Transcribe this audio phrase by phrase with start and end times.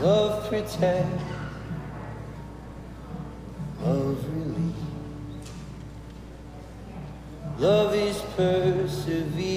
[0.00, 1.24] Love protects.
[3.82, 4.76] Love relieves.
[7.58, 9.55] Love is persevering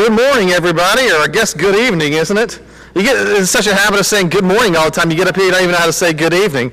[0.00, 2.58] Good morning, everybody, or I guess good evening, isn't it?
[2.94, 5.10] You get in such a habit of saying good morning all the time.
[5.10, 6.72] You get up here, you don't even know how to say good evening.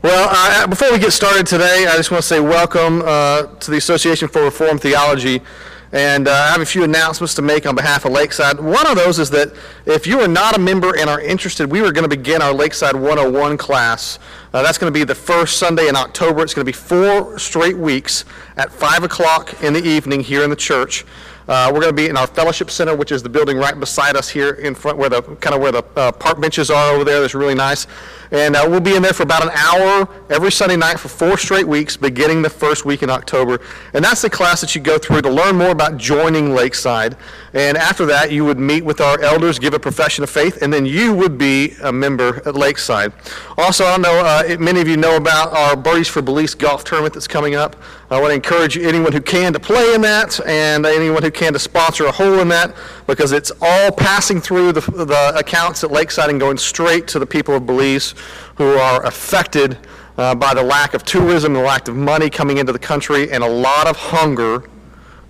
[0.00, 3.70] Well, uh, before we get started today, I just want to say welcome uh, to
[3.72, 5.42] the Association for Reformed Theology.
[5.90, 8.60] And uh, I have a few announcements to make on behalf of Lakeside.
[8.60, 11.80] One of those is that if you are not a member and are interested, we
[11.80, 14.20] are going to begin our Lakeside 101 class.
[14.54, 16.44] Uh, that's going to be the first Sunday in October.
[16.44, 18.24] It's going to be four straight weeks
[18.56, 21.04] at 5 o'clock in the evening here in the church.
[21.48, 24.16] Uh, we're going to be in our fellowship center, which is the building right beside
[24.16, 27.04] us here in front, where the kind of where the uh, park benches are over
[27.04, 27.22] there.
[27.22, 27.86] That's really nice.
[28.30, 31.38] And uh, we'll be in there for about an hour every Sunday night for four
[31.38, 33.60] straight weeks, beginning the first week in October.
[33.94, 37.16] And that's the class that you go through to learn more about joining Lakeside.
[37.54, 40.70] And after that, you would meet with our elders, give a profession of faith, and
[40.70, 43.12] then you would be a member at Lakeside.
[43.56, 47.14] Also, I know uh, many of you know about our Birdies for Belize golf tournament
[47.14, 47.76] that's coming up.
[48.10, 51.52] I want to encourage anyone who can to play in that, and anyone who can
[51.52, 52.74] to sponsor a hole in that,
[53.06, 57.26] because it's all passing through the, the accounts at Lakeside and going straight to the
[57.26, 58.14] people of Belize
[58.56, 59.76] who are affected
[60.16, 63.44] uh, by the lack of tourism, the lack of money coming into the country, and
[63.44, 64.64] a lot of hunger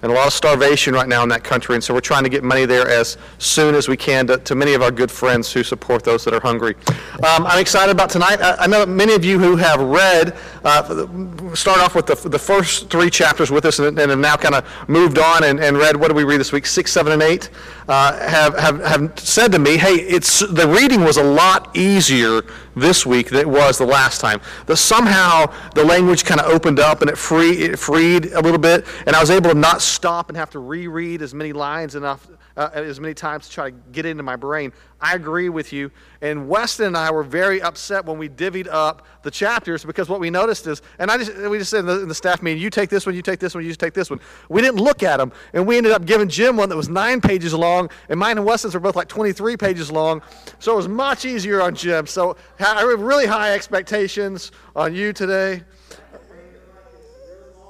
[0.03, 1.75] and a lot of starvation right now in that country.
[1.75, 4.55] And so we're trying to get money there as soon as we can to, to
[4.55, 6.77] many of our good friends who support those that are hungry.
[7.25, 8.41] Um, I'm excited about tonight.
[8.41, 12.39] I, I, know many of you who have read, uh, start off with the, the
[12.39, 15.77] first three chapters with us and, and have now kind of moved on and, and
[15.77, 16.67] read, what did we read this week?
[16.67, 17.51] Six, seven, and eight,
[17.89, 22.43] uh, have, have, have said to me, hey, it's, the reading was a lot easier
[22.79, 24.41] this week than it was the last time.
[24.67, 28.59] That somehow the language kind of opened up and it, free, it freed a little
[28.59, 31.95] bit, and I was able to not stop and have to reread as many lines
[31.95, 32.27] enough
[32.59, 34.73] uh, as many times to try to get into my brain.
[35.01, 35.93] I agree with you.
[36.21, 40.19] And Weston and I were very upset when we divvied up the chapters because what
[40.19, 42.61] we noticed is, and I just, we just said in the, in the staff meeting,
[42.61, 44.19] you take this one, you take this one, you just take this one.
[44.49, 47.21] We didn't look at them, and we ended up giving Jim one that was nine
[47.21, 50.21] pages long, and mine and Weston's were both like 23 pages long.
[50.59, 52.09] So it was much easier on Jim.
[52.09, 55.63] So I have really high expectations on you today.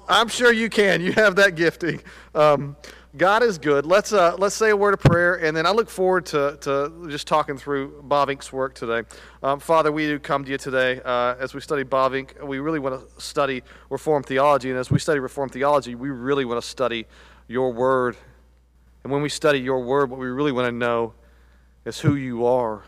[0.09, 1.03] I'm sure you can.
[1.03, 2.01] You have that gifting.
[2.35, 2.77] Um,
[3.17, 3.87] God is good.
[3.87, 7.09] Let's, uh, let's say a word of prayer, and then I look forward to, to
[7.09, 9.09] just talking through Bavinck's work today.
[9.43, 12.43] Um, Father, we do come to you today uh, as we study Bavinck.
[12.45, 16.45] We really want to study Reformed theology, and as we study Reformed theology, we really
[16.45, 17.07] want to study
[17.47, 18.15] your word.
[19.05, 21.15] And when we study your word, what we really want to know
[21.87, 22.85] is who you are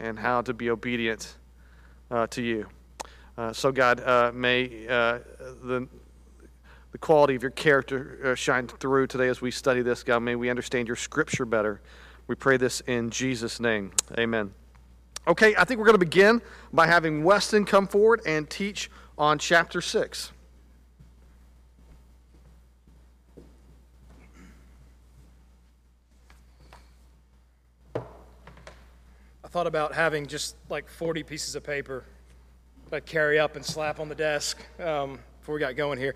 [0.00, 1.36] and how to be obedient
[2.10, 2.66] uh, to you.
[3.38, 5.20] Uh, so, God, uh, may uh,
[5.62, 5.86] the
[6.92, 10.20] the quality of your character uh, shine through today as we study this, God.
[10.20, 11.80] May we understand your scripture better.
[12.26, 13.92] We pray this in Jesus' name.
[14.18, 14.52] Amen.
[15.26, 19.38] Okay, I think we're going to begin by having Weston come forward and teach on
[19.38, 20.32] chapter 6.
[27.96, 28.00] I
[29.48, 32.04] thought about having just like 40 pieces of paper
[32.90, 36.14] that carry up and slap on the desk um, before we got going here.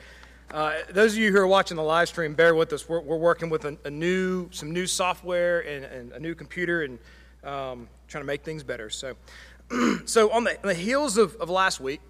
[0.53, 2.89] Uh, those of you who are watching the live stream, bear with us.
[2.89, 6.85] We're, we're working with a, a, new, some new software and, and, a new computer
[6.85, 6.99] and
[7.43, 8.89] um, trying to make things better.
[8.89, 9.17] So,
[10.05, 12.01] so on, the, on the heels of, of last week,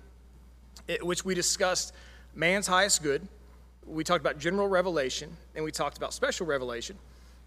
[0.87, 1.95] it, which we discussed
[2.35, 3.27] man's highest good,
[3.87, 6.99] we talked about general revelation, and we talked about special revelation.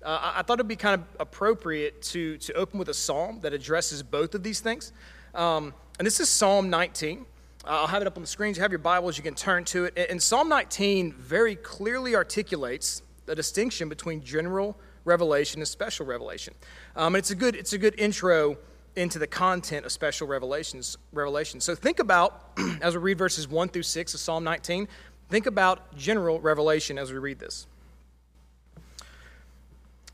[0.03, 3.41] Uh, I, I, thought it'd be kind of appropriate to, to open with a psalm
[3.41, 4.91] that addresses both of these things.
[5.35, 7.25] Um, and this is Psalm 19.
[7.69, 8.57] I'll have it up on the screens.
[8.57, 10.07] You have your Bibles, you can turn to it.
[10.09, 16.55] And Psalm 19 very clearly articulates the distinction between general revelation and special revelation.
[16.95, 18.57] Um, and it's a good, it's a good intro
[18.95, 20.97] into the content of special revelations.
[21.13, 21.61] Revelation.
[21.61, 24.87] So think about, as we read verses 1 through 6 of Psalm 19,
[25.29, 27.67] think about general revelation as we read this.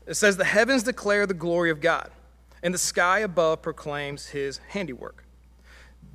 [0.06, 2.10] It says, The heavens declare the glory of God,
[2.62, 5.25] and the sky above proclaims his handiwork.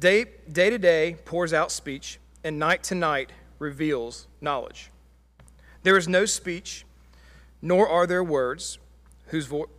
[0.01, 4.89] Day, day to day pours out speech, and night to night reveals knowledge.
[5.84, 6.86] There is no speech,
[7.62, 8.79] nor are there words
[9.27, 9.70] whose vo-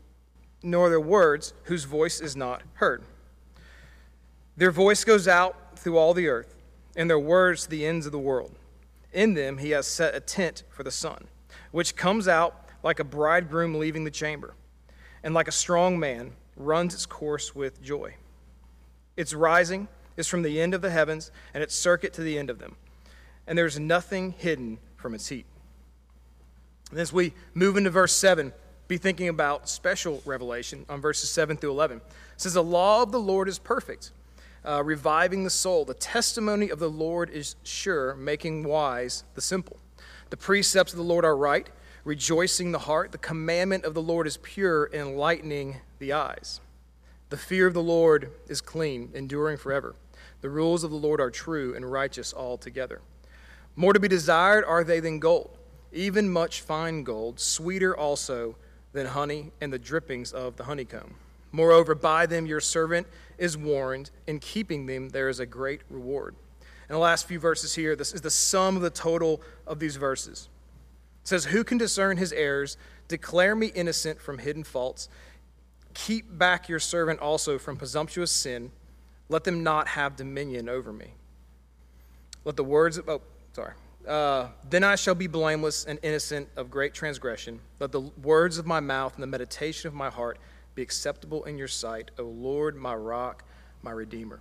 [0.63, 3.03] nor are there words whose voice is not heard.
[4.57, 6.55] Their voice goes out through all the earth,
[6.95, 8.55] and their words to the ends of the world.
[9.13, 11.27] In them he has set a tent for the sun,
[11.73, 14.55] which comes out like a bridegroom leaving the chamber,
[15.25, 18.15] and like a strong man runs its course with joy.
[19.17, 22.51] Its rising is from the end of the heavens, and its circuit to the end
[22.51, 22.77] of them.
[23.47, 25.47] And there's nothing hidden from its heat.
[26.91, 28.53] And as we move into verse 7,
[28.89, 31.99] be thinking about special revelation on verses 7 through 11.
[31.99, 32.03] It
[32.37, 34.11] says, The law of the Lord is perfect,
[34.67, 35.87] uh, reviving the soul.
[35.87, 39.79] The testimony of the Lord is sure, making wise the simple.
[40.29, 41.69] The precepts of the Lord are right,
[42.05, 43.13] rejoicing the heart.
[43.13, 46.61] The commandment of the Lord is pure, enlightening the eyes.
[47.31, 49.95] The fear of the Lord is clean, enduring forever.
[50.43, 53.01] The rules of the Lord are true and righteous altogether.
[53.75, 55.57] More to be desired are they than gold,
[55.93, 58.57] even much fine gold, sweeter also
[58.93, 61.15] than honey and the drippings of the honeycomb.
[61.53, 63.07] Moreover, by them your servant
[63.39, 66.35] is warned, in keeping them there is a great reward.
[66.89, 69.97] And the last few verses here, this is the sum of the total of these
[69.97, 70.49] verses.
[71.23, 72.77] It says, Who can discern his errors?
[73.09, 75.09] Declare me innocent from hidden faults.
[75.95, 78.73] Keep back your servant also from presumptuous sin.
[79.33, 81.15] Let them not have dominion over me.
[82.45, 83.23] Let the words of, oh,
[83.55, 83.73] sorry.
[84.07, 87.59] Uh, then I shall be blameless and innocent of great transgression.
[87.81, 90.39] Let the words of my mouth and the meditation of my heart
[90.75, 93.43] be acceptable in your sight, O Lord, my rock,
[93.81, 94.41] my redeemer.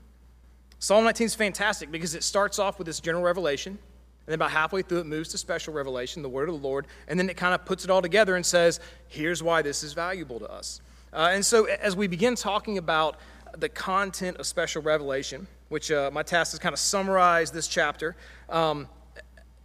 [0.79, 4.51] Psalm 19 is fantastic because it starts off with this general revelation, and then about
[4.51, 7.37] halfway through it moves to special revelation, the word of the Lord, and then it
[7.37, 10.81] kind of puts it all together and says, here's why this is valuable to us.
[11.13, 13.17] Uh, and so as we begin talking about
[13.57, 18.15] the content of special revelation, which uh, my task is kind of summarize this chapter.
[18.49, 18.87] Um,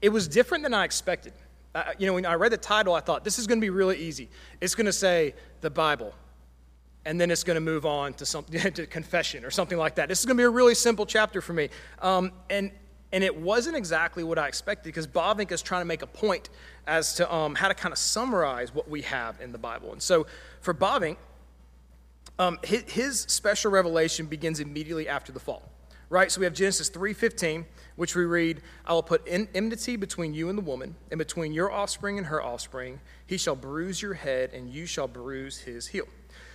[0.03, 1.33] it was different than I expected.
[1.75, 3.71] Uh, you know, when I read the title, I thought this is going to be
[3.71, 4.29] really easy.
[4.61, 6.15] It's going to say the Bible,
[7.05, 10.09] and then it's going to move on to something to confession or something like that.
[10.09, 11.69] This is going to be a really simple chapter for me,
[12.01, 12.71] um, and
[13.13, 16.51] and it wasn't exactly what I expected because Bavinck is trying to make a point
[16.87, 19.93] as to um, how to kind of summarize what we have in the Bible.
[19.93, 20.27] And so
[20.61, 21.17] for Bavinck,
[22.39, 25.63] um, his, his special revelation begins immediately after the fall,
[26.11, 26.31] right?
[26.31, 27.65] So we have Genesis 3:15,
[27.97, 31.53] which we read, "I will put en- enmity between you and the woman, and between
[31.53, 33.01] your offspring and her offspring.
[33.27, 36.07] He shall bruise your head, and you shall bruise his heel."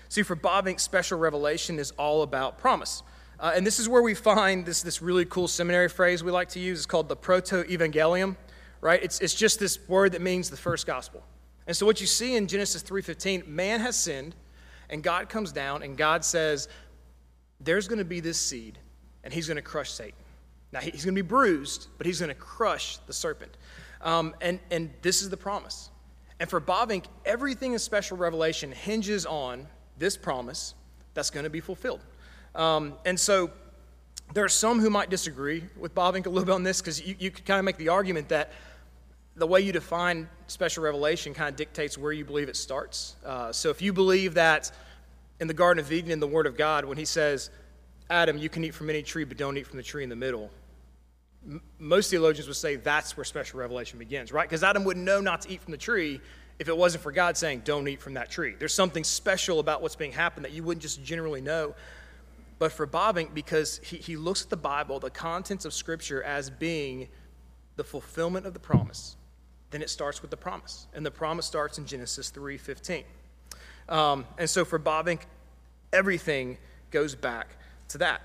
[0.10, 3.02] See, for Bavinck, special revelation is all about promise.
[3.40, 6.50] Uh, and this is where we find this, this really cool seminary phrase we like
[6.50, 6.80] to use.
[6.80, 8.36] It's called the proto-evangelium,
[8.82, 9.02] right?
[9.02, 11.24] It's, it's just this word that means the first gospel.
[11.66, 14.36] And so what you see in Genesis 3.15, man has sinned,
[14.92, 16.68] and God comes down, and God says,
[17.60, 18.78] there's going to be this seed,
[19.24, 20.14] and he's going to crush Satan.
[20.72, 23.58] Now, he's going to be bruised, but he's going to crush the serpent.
[24.02, 25.90] Um, and, and this is the promise.
[26.40, 30.74] And for Bavinck, everything in special revelation hinges on this promise
[31.14, 32.02] that's going to be fulfilled.
[32.56, 33.52] Um, and so
[34.34, 37.16] there are some who might disagree with Bavinck a little bit on this because you,
[37.20, 38.52] you could kind of make the argument that
[39.36, 43.16] the way you define special revelation kind of dictates where you believe it starts.
[43.26, 44.72] Uh, so if you believe that
[45.40, 47.50] in the Garden of Eden, in the Word of God, when He says,
[48.10, 50.16] Adam, you can eat from any tree, but don't eat from the tree in the
[50.16, 50.52] middle,
[51.48, 54.48] m- most theologians would say that's where special revelation begins, right?
[54.48, 56.20] Because Adam wouldn't know not to eat from the tree
[56.60, 58.54] if it wasn't for God saying, don't eat from that tree.
[58.60, 61.74] There's something special about what's being happened that you wouldn't just generally know
[62.62, 66.52] but for Bavinck, because he, he looks at the Bible, the contents of Scripture, as
[66.52, 67.08] being
[67.76, 69.18] the fulfillment of the promise,
[69.72, 70.88] then it starts with the promise.
[70.94, 73.04] And the promise starts in Genesis 3.15.
[73.90, 75.22] Um, and so for Bavinck,
[75.92, 76.58] everything
[76.92, 77.56] goes back
[77.90, 78.22] to that.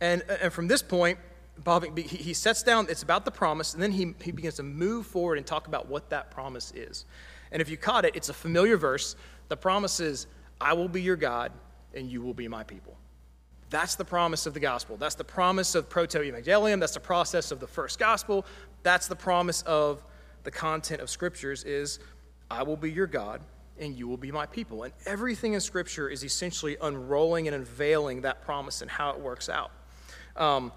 [0.00, 1.18] And, and from this point,
[1.62, 4.62] Bavinck, he, he sets down, it's about the promise, and then he, he begins to
[4.62, 7.04] move forward and talk about what that promise is.
[7.50, 9.16] And if you caught it, it's a familiar verse.
[9.48, 10.26] The promise is,
[10.60, 11.52] I will be your God,
[11.94, 12.96] and you will be my people.
[13.70, 14.96] That's the promise of the gospel.
[14.96, 16.80] That's the promise of proto evangelium.
[16.80, 18.46] That's the process of the first gospel.
[18.82, 20.02] That's the promise of
[20.44, 21.98] the content of scriptures is
[22.50, 23.40] I will be your God
[23.78, 24.82] and you will be my people.
[24.82, 29.48] And everything in scripture is essentially unrolling and unveiling that promise and how it works
[29.48, 29.70] out.
[30.36, 30.72] Um,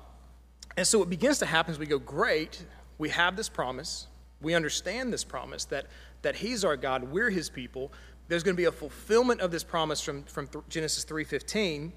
[0.77, 2.63] and so what begins to happen is we go, great,
[2.97, 4.07] we have this promise.
[4.41, 5.87] We understand this promise that,
[6.21, 7.91] that he's our God, we're his people.
[8.27, 11.91] There's going to be a fulfillment of this promise from, from th- Genesis 3.15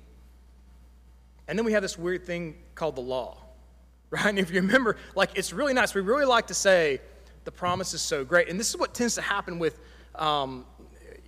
[1.47, 3.39] and then we have this weird thing called the law,
[4.11, 4.27] right?
[4.27, 5.95] And if you remember, like, it's really nice.
[5.95, 7.01] We really like to say
[7.45, 8.49] the promise is so great.
[8.49, 9.81] And this is what tends to happen with,
[10.15, 10.67] um,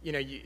[0.03, 0.43] you know, you,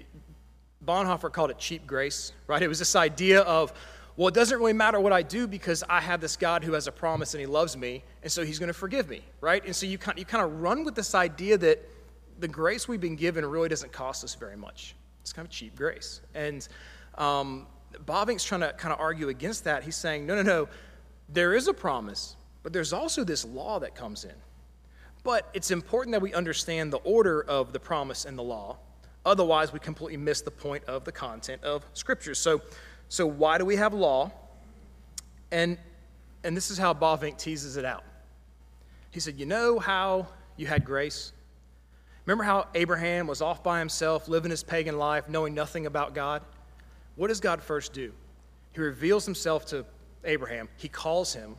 [0.84, 2.62] Bonhoeffer called it cheap grace, right?
[2.62, 3.72] It was this idea of,
[4.16, 6.86] well, it doesn't really matter what I do because I have this God who has
[6.86, 9.64] a promise and he loves me, and so he's going to forgive me, right?
[9.64, 11.86] And so you kind, you kind of run with this idea that
[12.38, 14.94] the grace we've been given really doesn't cost us very much.
[15.20, 16.22] It's kind of cheap grace.
[16.34, 16.66] And
[17.16, 17.66] um,
[18.06, 19.82] Bavinck's trying to kind of argue against that.
[19.84, 20.68] He's saying, no, no, no,
[21.28, 24.34] there is a promise, but there's also this law that comes in.
[25.22, 28.78] But it's important that we understand the order of the promise and the law.
[29.26, 32.34] Otherwise, we completely miss the point of the content of Scripture.
[32.34, 32.62] So,
[33.08, 34.32] so why do we have law?
[35.50, 35.76] And,
[36.42, 38.04] and this is how Bavinck teases it out.
[39.10, 41.32] He said, You know how you had grace?
[42.24, 46.42] Remember how Abraham was off by himself, living his pagan life, knowing nothing about God?
[47.16, 48.12] What does God first do?
[48.72, 49.84] He reveals himself to
[50.24, 51.56] Abraham, he calls him,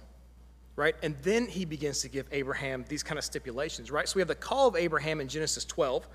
[0.75, 0.95] right?
[1.03, 4.07] And then he begins to give Abraham these kind of stipulations, right?
[4.07, 6.07] So we have the call of Abraham in Genesis 12.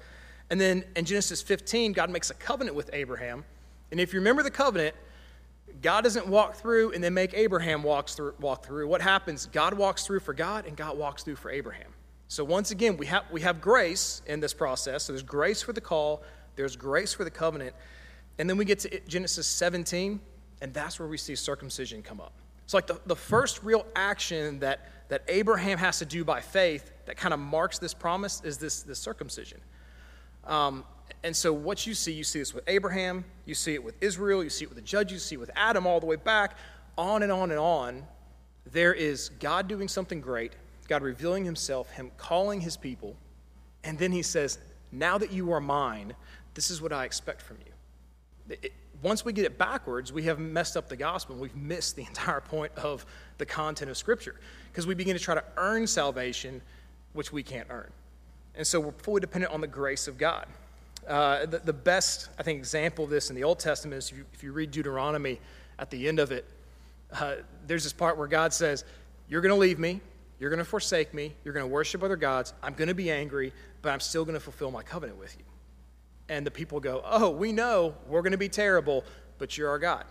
[0.51, 3.45] And then in Genesis 15, God makes a covenant with Abraham.
[3.91, 4.95] And if you remember the covenant,
[5.83, 8.89] God doesn't walk through and then make Abraham walks through, walk through.
[8.89, 9.47] What happens?
[9.47, 11.93] God walks through for God and God walks through for Abraham.
[12.29, 15.05] So once again, we have, we have grace in this process.
[15.05, 16.23] So there's grace for the call,
[16.57, 17.75] there's grace for the covenant.
[18.39, 20.21] And then we get to Genesis 17,
[20.61, 22.33] and that's where we see circumcision come up.
[22.67, 26.91] It's like the, the first real action that, that Abraham has to do by faith
[27.07, 29.61] that kind of marks this promise is this, this circumcision.
[30.45, 30.85] Um,
[31.23, 34.43] and so, what you see, you see this with Abraham, you see it with Israel,
[34.43, 36.57] you see it with the judges, you see it with Adam all the way back,
[36.99, 38.05] on and on and on.
[38.73, 40.55] There is God doing something great,
[40.89, 43.15] God revealing himself, him calling his people,
[43.85, 44.59] and then he says,
[44.91, 46.15] Now that you are mine,
[46.55, 47.73] this is what I expect from you
[48.49, 51.37] it, once we get it backwards, we have messed up the gospel.
[51.37, 53.05] We've missed the entire point of
[53.39, 54.37] the content of Scripture
[54.71, 56.63] because we begin to try to earn salvation,
[57.13, 57.91] which we can't earn.
[58.55, 60.47] And so we're fully dependent on the grace of God.
[61.07, 64.19] Uh, the, the, best, I think, example of this in the Old Testament is if
[64.19, 65.39] you, if you read Deuteronomy
[65.79, 66.45] at the end of it,
[67.13, 68.85] uh, there's this part where God says,
[69.29, 70.01] You're going to leave me,
[70.41, 71.35] You're going to forsake me.
[71.45, 72.55] You're going to worship other gods.
[72.63, 75.45] I'm going to be angry, but I'm still going to fulfill my covenant with you.
[76.29, 79.05] And the people go, Oh, we know we're going to be terrible,
[79.39, 80.05] but you're our God.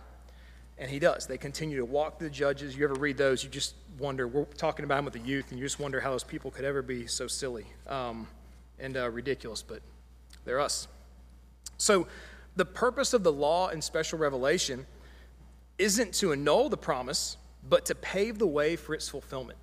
[0.78, 1.26] And he does.
[1.26, 2.76] They continue to walk the judges.
[2.76, 4.28] You ever read those, you just wonder.
[4.28, 6.64] We're talking about them with the youth, and you just wonder how those people could
[6.64, 8.28] ever be so silly um,
[8.78, 9.80] and uh, ridiculous, but
[10.44, 10.86] they're us.
[11.78, 12.06] So,
[12.56, 14.86] the purpose of the law and special revelation
[15.78, 17.36] isn't to annul the promise,
[17.68, 19.58] but to pave the way for its fulfillment.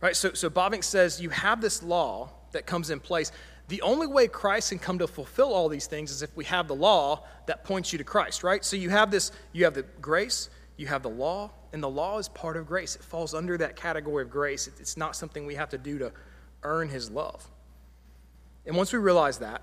[0.00, 0.16] Right?
[0.16, 3.32] So, so Bavinck says you have this law that comes in place.
[3.68, 6.68] The only way Christ can come to fulfill all these things is if we have
[6.68, 8.64] the law that points you to Christ, right?
[8.64, 12.18] So you have this, you have the grace, you have the law, and the law
[12.18, 12.96] is part of grace.
[12.96, 14.68] It falls under that category of grace.
[14.78, 16.12] It's not something we have to do to
[16.62, 17.48] earn his love.
[18.66, 19.62] And once we realize that,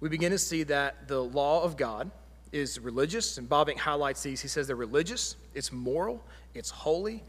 [0.00, 2.10] we begin to see that the law of God
[2.50, 4.40] is religious, and Bavinck highlights these.
[4.40, 6.22] He says they're religious, it's moral,
[6.54, 7.22] it's holy,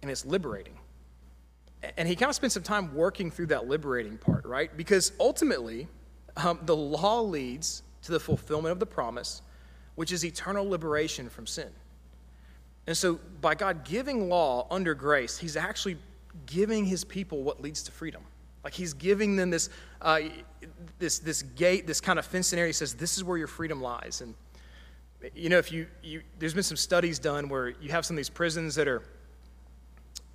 [0.00, 0.78] and it's liberating.
[1.96, 4.74] And he kind of spent some time working through that liberating part, right?
[4.76, 5.88] Because ultimately,
[6.36, 9.42] um, the law leads to the fulfillment of the promise,
[9.94, 11.70] which is eternal liberation from sin.
[12.86, 15.96] And so, by God giving law under grace, he's actually
[16.46, 18.22] giving his people what leads to freedom.
[18.64, 19.70] Like he's giving them this,
[20.02, 20.20] uh,
[20.98, 22.68] this, this gate, this kind of fenced area.
[22.68, 24.20] He says, This is where your freedom lies.
[24.20, 24.34] And,
[25.34, 28.18] you know, if you, you there's been some studies done where you have some of
[28.18, 29.02] these prisons that are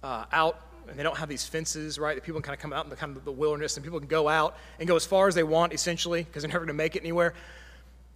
[0.03, 2.15] uh, out and they don't have these fences, right?
[2.15, 3.99] That people can kind of come out in the kind of the wilderness and people
[3.99, 6.67] can go out and go as far as they want, essentially, because they're never going
[6.67, 7.33] to make it anywhere.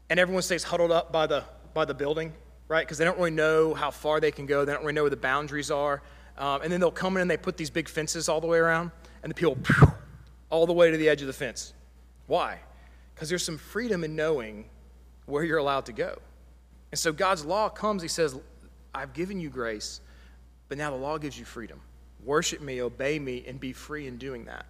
[0.10, 2.34] And everyone stays huddled up by the, by the building,
[2.68, 2.86] right?
[2.86, 4.66] Because they don't really know how far they can go.
[4.66, 6.02] They don't really know where the boundaries are.
[6.38, 8.58] Um, and then they'll come in and they put these big fences all the way
[8.58, 8.92] around,
[9.24, 9.92] and the people phew,
[10.50, 11.74] all the way to the edge of the fence.
[12.28, 12.60] Why?
[13.14, 14.66] Because there's some freedom in knowing
[15.26, 16.18] where you're allowed to go.
[16.92, 18.40] And so God's law comes, He says,
[18.96, 20.00] I've given you grace,
[20.70, 21.82] but now the law gives you freedom.
[22.24, 24.66] Worship me, obey me, and be free in doing that.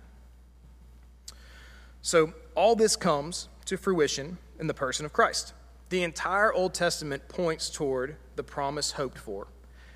[2.02, 5.54] So, all this comes to fruition in the person of Christ.
[5.90, 9.48] The entire Old Testament points toward the promise hoped for,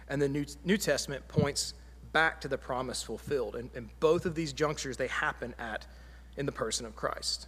[0.10, 1.74] and the New, New Testament points
[2.12, 3.56] back to the promise fulfilled.
[3.56, 5.86] And, and both of these junctures, they happen at
[6.38, 7.48] in the person of Christ.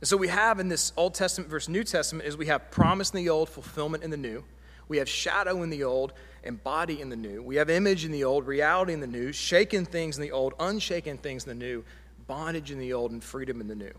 [0.00, 3.10] And so we have in this Old Testament versus New Testament is we have promise
[3.10, 4.44] in the old, fulfillment in the new.
[4.90, 7.44] We have shadow in the old and body in the new.
[7.44, 10.54] We have image in the old, reality in the new, shaken things in the old,
[10.58, 11.84] unshaken things in the new,
[12.26, 13.92] bondage in the old, and freedom in the new.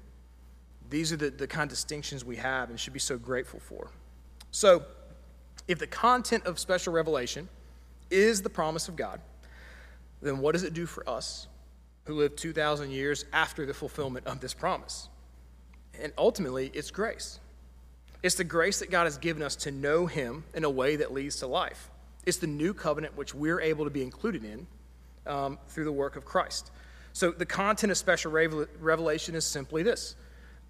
[0.89, 3.89] These are the, the kind of distinctions we have and should be so grateful for.
[4.51, 4.84] So,
[5.65, 7.47] if the content of special revelation
[8.10, 9.21] is the promise of God,
[10.21, 11.47] then what does it do for us
[12.04, 15.08] who live 2,000 years after the fulfillment of this promise?
[16.01, 17.39] And ultimately, it's grace.
[18.23, 21.13] It's the grace that God has given us to know Him in a way that
[21.13, 21.89] leads to life.
[22.25, 24.67] It's the new covenant which we're able to be included in
[25.25, 26.71] um, through the work of Christ.
[27.13, 30.15] So, the content of special revelation is simply this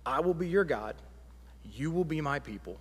[0.06, 0.96] I will be your God,
[1.74, 2.80] you will be my people.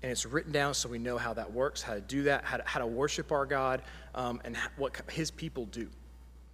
[0.00, 2.58] And it's written down so we know how that works, how to do that, how
[2.58, 3.82] to, how to worship our God,
[4.14, 5.88] um, and what his people do.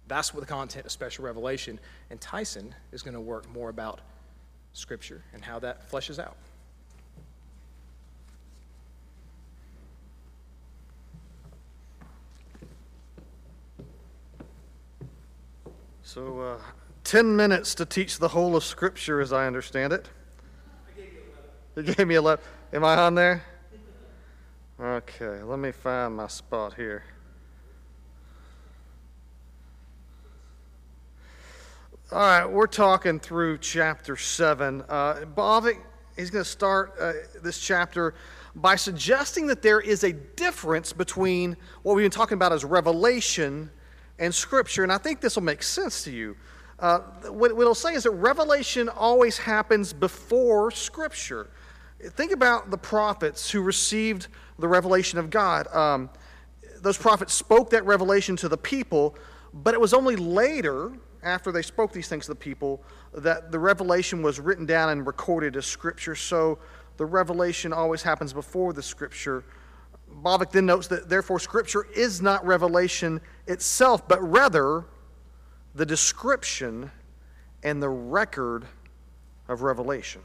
[0.07, 1.79] That's what the content of special revelation.
[2.09, 4.01] And Tyson is going to work more about
[4.73, 6.37] Scripture and how that fleshes out.
[16.07, 16.57] So, uh,
[17.03, 20.07] 10 minutes to teach the whole of Scripture as I understand it.
[21.75, 22.45] You gave me 11.
[22.73, 23.43] Am I on there?
[24.79, 27.03] Okay, let me find my spot here.
[32.11, 34.83] All right, we're talking through chapter 7.
[34.87, 35.81] Uh, Bavinck,
[36.15, 38.13] he's going to start uh, this chapter
[38.55, 43.71] by suggesting that there is a difference between what we've been talking about as revelation
[44.19, 46.35] and Scripture, and I think this will make sense to you.
[46.79, 46.99] Uh,
[47.29, 51.49] what, it'll say is that revelation always happens before Scripture.
[52.01, 54.27] Think about the prophets who received
[54.59, 55.67] the revelation of God.
[55.73, 56.09] Um,
[56.81, 59.15] those prophets spoke that revelation to the people,
[59.53, 60.91] but it was only later,
[61.23, 65.07] after they spoke these things to the people, that the revelation was written down and
[65.07, 66.15] recorded as Scripture.
[66.15, 66.59] So
[66.97, 69.43] the revelation always happens before the Scripture.
[70.21, 74.85] Bavinck then notes that therefore Scripture is not revelation itself, but rather
[75.73, 76.91] the description
[77.63, 78.65] and the record
[79.47, 80.21] of revelation.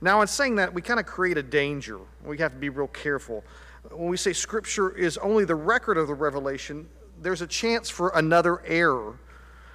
[0.00, 1.98] Now, in saying that, we kind of create a danger.
[2.24, 3.44] We have to be real careful.
[3.90, 6.88] When we say Scripture is only the record of the revelation,
[7.22, 9.18] there's a chance for another error.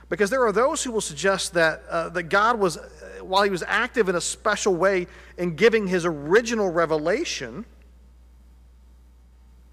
[0.09, 3.49] Because there are those who will suggest that, uh, that God was, uh, while he
[3.49, 7.65] was active in a special way in giving his original revelation,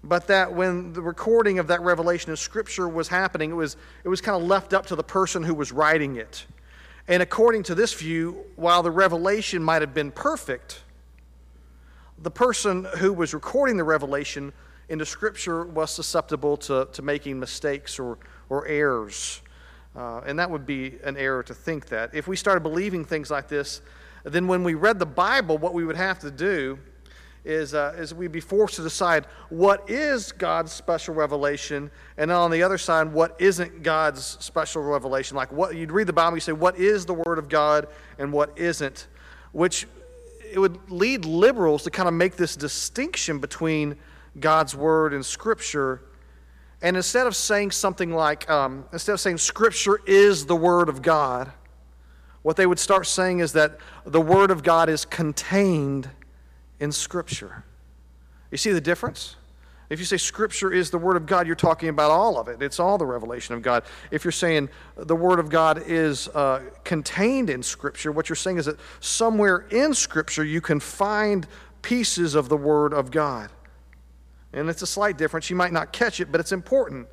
[0.03, 4.09] but that when the recording of that revelation of Scripture was happening, it was, it
[4.09, 6.45] was kind of left up to the person who was writing it.
[7.07, 10.83] And according to this view, while the revelation might have been perfect,
[12.19, 14.53] the person who was recording the revelation
[14.89, 18.17] into Scripture was susceptible to, to making mistakes or,
[18.49, 19.41] or errors.
[19.95, 22.13] Uh, and that would be an error to think that.
[22.13, 23.81] If we started believing things like this,
[24.23, 26.79] then when we read the Bible, what we would have to do
[27.45, 32.37] is, uh, is we'd be forced to decide what is God's special revelation, and then
[32.37, 35.37] on the other side, what isn't God's special revelation.
[35.37, 38.33] Like what you'd read the Bible, you say, what is the Word of God and
[38.33, 39.07] what isn't,
[39.51, 39.87] which
[40.51, 43.95] it would lead liberals to kind of make this distinction between
[44.39, 46.01] God's Word and Scripture.
[46.81, 51.01] And instead of saying something like, um, instead of saying Scripture is the Word of
[51.01, 51.51] God,
[52.41, 56.09] what they would start saying is that the Word of God is contained
[56.79, 57.63] in Scripture.
[58.51, 59.35] You see the difference?
[59.89, 62.61] If you say Scripture is the Word of God, you're talking about all of it.
[62.61, 63.83] It's all the revelation of God.
[64.11, 68.57] If you're saying the Word of God is uh, contained in Scripture, what you're saying
[68.57, 71.47] is that somewhere in Scripture you can find
[71.81, 73.49] pieces of the Word of God.
[74.53, 75.49] And it's a slight difference.
[75.49, 77.07] You might not catch it, but it's important.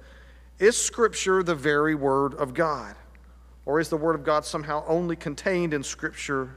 [0.59, 2.95] Is Scripture the very Word of God?
[3.65, 6.57] Or is the Word of God somehow only contained in Scripture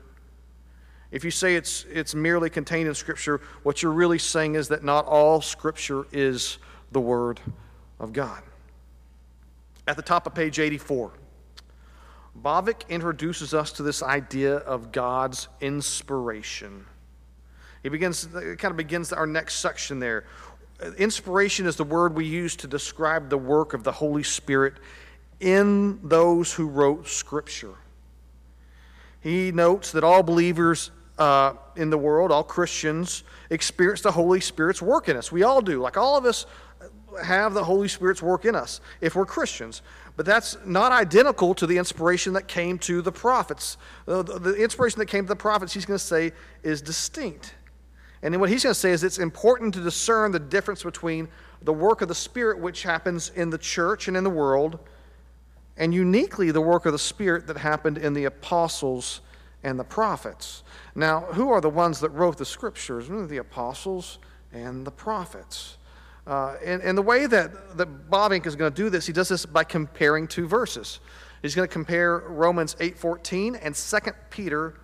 [1.12, 4.84] if you say it's, it's merely contained in Scripture, what you're really saying is that
[4.84, 6.60] not all Scripture is
[6.91, 7.39] the Word
[8.00, 8.43] of God.
[9.88, 11.12] At the top of page 84,
[12.43, 16.86] Bavinck introduces us to this idea of God's inspiration.
[17.82, 20.26] He begins, it kind of begins our next section there.
[20.98, 24.76] Inspiration is the word we use to describe the work of the Holy Spirit
[25.39, 27.74] in those who wrote Scripture.
[29.22, 34.82] He notes that all believers uh, in the world, all Christians, experience the Holy Spirit's
[34.82, 35.32] work in us.
[35.32, 35.82] We all do.
[35.82, 36.45] Like all of us
[37.23, 39.82] have the Holy Spirit's work in us if we're Christians.
[40.15, 43.77] But that's not identical to the inspiration that came to the prophets.
[44.05, 46.32] The, the inspiration that came to the prophets, he's going to say,
[46.63, 47.53] is distinct.
[48.21, 51.29] And then what he's going to say is it's important to discern the difference between
[51.62, 54.79] the work of the Spirit, which happens in the church and in the world,
[55.77, 59.21] and uniquely the work of the Spirit that happened in the apostles
[59.63, 60.63] and the prophets.
[60.95, 63.08] Now, who are the ones that wrote the scriptures?
[63.08, 64.19] The apostles
[64.54, 65.78] and the prophets.
[66.26, 69.30] Uh, and, and the way that, that Bavinck is going to do this, he does
[69.30, 71.00] this by comparing two verses.
[71.41, 74.76] He's going to compare Romans 8.14 and 2 Peter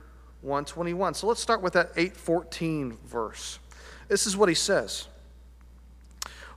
[0.45, 1.15] 1.21.
[1.15, 3.59] So let's start with that 8.14 verse.
[4.07, 5.07] This is what he says.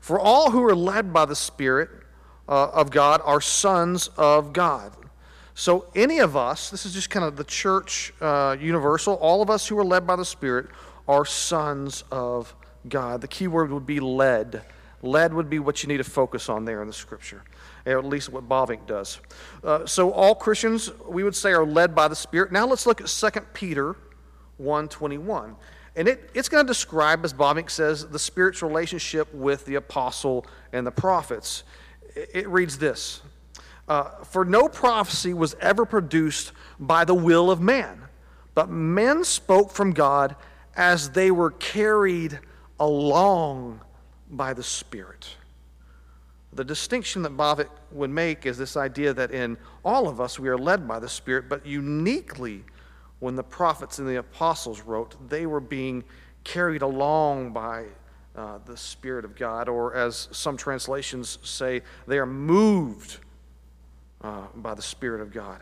[0.01, 1.91] For all who are led by the Spirit
[2.49, 4.93] uh, of God are sons of God.
[5.59, 9.51] So, any of us, this is just kind of the church uh, universal, all of
[9.51, 10.69] us who are led by the Spirit
[11.09, 12.55] are sons of
[12.89, 13.23] God.
[13.23, 14.63] The key word would be led.
[15.03, 17.43] Led would be what you need to focus on there in the scripture,
[17.85, 19.19] or at least what Bavinck does.
[19.65, 22.53] Uh, so, all Christians, we would say, are led by the Spirit.
[22.53, 23.97] Now, let's look at 2 Peter
[24.63, 25.57] 1.21.
[25.97, 30.47] And it, it's going to describe, as Bavinck says, the Spirit's relationship with the apostle
[30.73, 31.65] and the prophets.
[32.15, 33.23] It, it reads this
[33.89, 38.03] uh, for no prophecy was ever produced by the will of man,
[38.55, 40.37] but men spoke from God
[40.77, 42.39] as they were carried
[42.79, 43.81] along
[44.31, 45.37] by the Spirit.
[46.53, 50.49] The distinction that Bavinck would make is this idea that in all of us we
[50.49, 52.65] are led by the Spirit, but uniquely
[53.21, 56.05] when the prophets and the apostles wrote, they were being
[56.45, 57.85] carried along by
[58.37, 63.19] uh, the Spirit of God, or as some translations say, they are moved
[64.23, 65.61] uh, by the Spirit of God.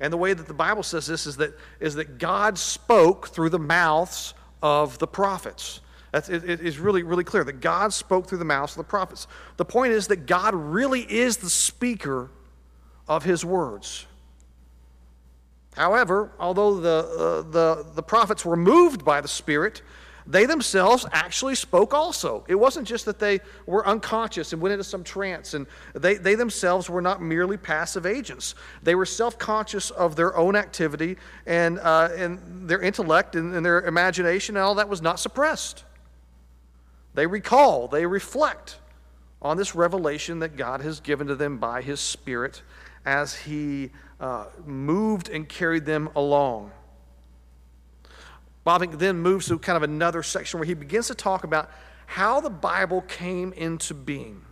[0.00, 3.50] And the way that the Bible says this is that, is that God spoke through
[3.50, 5.80] the mouths of the prophets.
[6.10, 8.90] That's, it, it is really, really clear that God spoke through the mouths of the
[8.90, 9.26] prophets.
[9.56, 12.30] The point is that God really is the speaker
[13.08, 14.06] of his words.
[15.74, 19.82] However, although the, uh, the, the prophets were moved by the Spirit,
[20.26, 22.44] they themselves actually spoke also.
[22.48, 26.34] It wasn't just that they were unconscious and went into some trance, and they, they
[26.34, 28.54] themselves were not merely passive agents.
[28.82, 33.66] They were self conscious of their own activity, and, uh, and their intellect and, and
[33.66, 35.84] their imagination, and all that was not suppressed.
[37.14, 38.78] They recall, they reflect
[39.40, 42.62] on this revelation that God has given to them by His Spirit
[43.04, 46.70] as He uh, moved and carried them along.
[48.66, 51.70] Bavinck then moves to kind of another section where he begins to talk about
[52.06, 54.42] how the Bible came into being.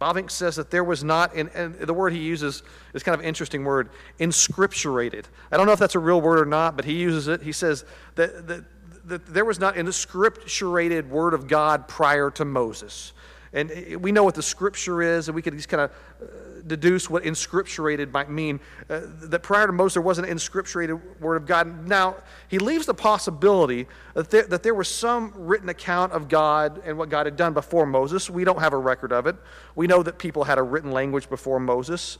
[0.00, 3.20] Bavinck says that there was not, and, and the word he uses is kind of
[3.20, 5.26] an interesting word, inscripturated.
[5.50, 7.42] I don't know if that's a real word or not, but he uses it.
[7.42, 7.84] He says
[8.16, 8.64] that, that
[9.04, 13.12] that there was not an scripturated word of God prior to Moses.
[13.52, 16.26] And we know what the scripture is, and we could just kind of uh,
[16.66, 18.60] deduce what inscripturated might mean.
[18.88, 21.86] Uh, that prior to Moses, there wasn't an inscripturated word of God.
[21.86, 22.16] Now,
[22.48, 26.96] he leaves the possibility that there, that there was some written account of God and
[26.96, 28.30] what God had done before Moses.
[28.30, 29.36] We don't have a record of it.
[29.74, 32.18] We know that people had a written language before Moses.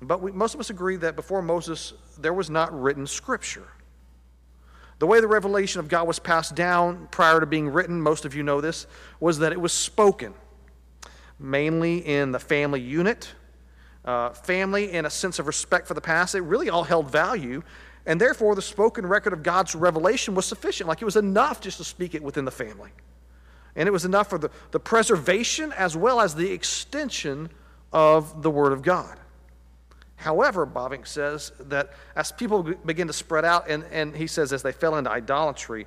[0.00, 3.66] But we, most of us agree that before Moses, there was not written scripture.
[4.98, 8.34] The way the revelation of God was passed down prior to being written, most of
[8.34, 8.86] you know this,
[9.20, 10.32] was that it was spoken,
[11.38, 13.34] mainly in the family unit.
[14.04, 17.62] Uh, family in a sense of respect for the past, it really all held value.
[18.06, 20.88] And therefore, the spoken record of God's revelation was sufficient.
[20.88, 22.90] Like it was enough just to speak it within the family.
[23.74, 27.50] And it was enough for the, the preservation as well as the extension
[27.92, 29.18] of the Word of God.
[30.16, 34.62] However, Bavinck says that as people begin to spread out, and, and he says as
[34.62, 35.86] they fell into idolatry,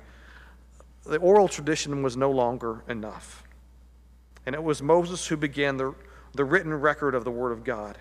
[1.04, 3.42] the oral tradition was no longer enough.
[4.46, 5.94] And it was Moses who began the,
[6.34, 7.98] the written record of the Word of God.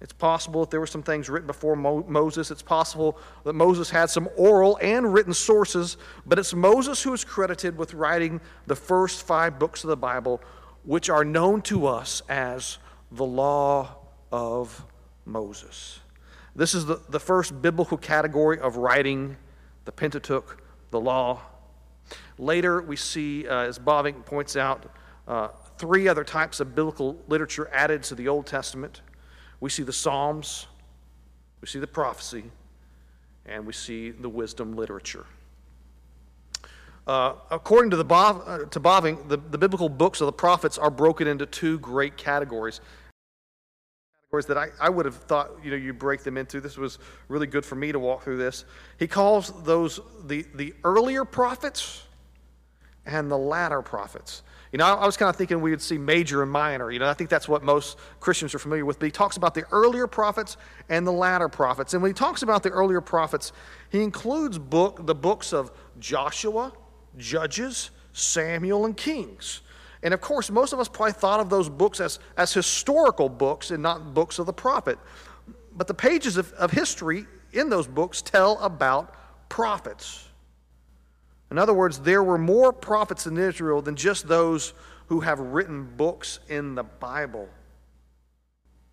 [0.00, 2.50] It's possible that there were some things written before Mo- Moses.
[2.50, 5.96] It's possible that Moses had some oral and written sources,
[6.26, 10.42] but it's Moses who is credited with writing the first five books of the Bible,
[10.82, 12.78] which are known to us as
[13.12, 13.96] the law
[14.30, 14.84] of
[15.24, 16.00] Moses.
[16.56, 19.36] This is the, the first biblical category of writing
[19.84, 21.40] the Pentateuch, the law.
[22.38, 24.90] Later, we see, uh, as Bavinck points out,
[25.26, 29.00] uh, three other types of biblical literature added to the Old Testament.
[29.60, 30.66] We see the Psalms,
[31.60, 32.44] we see the prophecy,
[33.46, 35.26] and we see the wisdom literature.
[37.06, 40.78] Uh, according to, the Bob, uh, to Bavinck, the, the biblical books of the prophets
[40.78, 42.80] are broken into two great categories
[44.34, 46.60] categories that I, I would have thought you know you break them into.
[46.60, 48.64] This was really good for me to walk through this.
[48.98, 52.02] He calls those the, the earlier prophets
[53.06, 54.42] and the latter prophets.
[54.72, 56.90] You know, I, I was kind of thinking we would see major and minor.
[56.90, 58.98] You know, I think that's what most Christians are familiar with.
[58.98, 60.56] But he talks about the earlier prophets
[60.88, 61.94] and the latter prophets.
[61.94, 63.52] And when he talks about the earlier prophets,
[63.90, 65.70] he includes book the books of
[66.00, 66.72] Joshua,
[67.16, 69.60] Judges, Samuel, and Kings.
[70.04, 73.70] And of course, most of us probably thought of those books as, as historical books
[73.70, 74.98] and not books of the prophet.
[75.74, 79.14] But the pages of, of history in those books tell about
[79.48, 80.28] prophets.
[81.50, 84.74] In other words, there were more prophets in Israel than just those
[85.06, 87.48] who have written books in the Bible.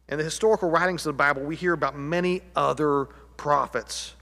[0.08, 3.06] In the historical writings of the Bible, we hear about many other
[3.36, 4.16] prophets.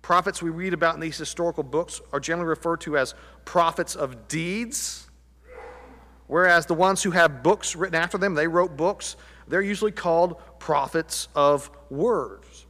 [0.00, 3.14] Prophets we read about in these historical books are generally referred to as
[3.44, 5.10] prophets of deeds
[6.32, 9.16] Whereas the ones who have books written after them, they wrote books,
[9.48, 12.64] they're usually called prophets of words.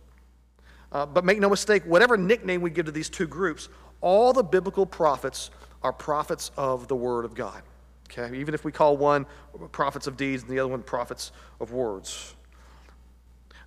[0.90, 3.68] Uh, but make no mistake, whatever nickname we give to these two groups,
[4.00, 7.62] all the biblical prophets are prophets of the Word of God.
[8.10, 8.36] Okay?
[8.36, 9.26] Even if we call one
[9.70, 12.34] prophets of deeds and the other one prophets of words.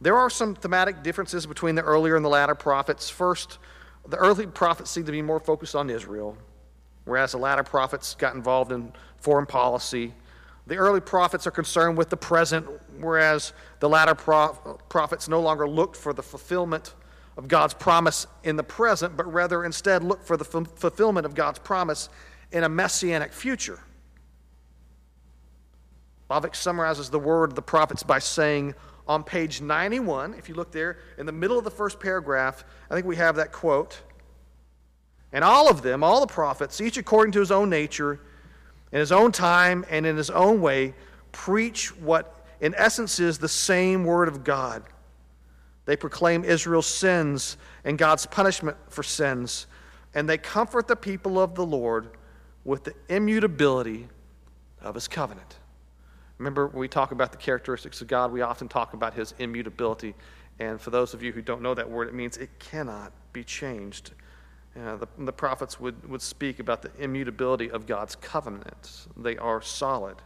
[0.01, 3.09] There are some thematic differences between the earlier and the latter prophets.
[3.09, 3.59] First,
[4.05, 6.37] the early prophets seem to be more focused on Israel
[7.05, 8.91] whereas the latter prophets got involved in
[9.26, 10.13] foreign policy.
[10.67, 12.67] The early prophets are concerned with the present,
[12.99, 16.93] whereas the latter prophets no longer looked for the fulfillment
[17.36, 21.57] of God's promise in the present, but rather instead looked for the fulfillment of God's
[21.57, 22.09] promise
[22.51, 23.80] in a messianic future.
[26.30, 28.76] Bavinck summarizes the word of the prophets by saying
[29.07, 32.93] on page 91, if you look there, in the middle of the first paragraph, I
[32.93, 33.99] think we have that quote.
[35.34, 38.19] And all of them, all the prophets, each according to his own nature,
[38.95, 40.93] in his own time and in his own way,
[41.33, 44.83] preach what in essence is the same word of God.
[45.83, 49.67] They proclaim Israel's sins and God's punishment for sins,
[50.13, 52.11] and they comfort the people of the Lord
[52.63, 54.07] with the immutability
[54.81, 55.57] of his covenant.
[56.37, 60.15] Remember, when we talk about the characteristics of God, we often talk about his immutability.
[60.59, 63.43] And for those of you who don't know that word, it means it cannot be
[63.43, 64.11] changed.
[64.78, 69.07] Uh, the, the prophets would, would speak about the immutability of God's covenants.
[69.15, 70.17] They are solid.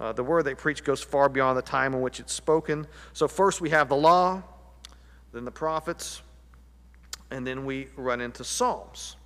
[0.00, 2.86] Uh, the word they preach goes far beyond the time in which it's spoken.
[3.12, 4.42] So, first we have the law,
[5.32, 6.22] then the prophets,
[7.30, 9.16] and then we run into Psalms.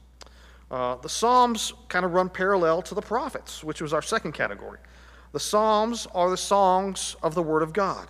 [0.71, 4.79] Uh, the Psalms kind of run parallel to the prophets, which was our second category.
[5.33, 8.07] The Psalms are the songs of the Word of God.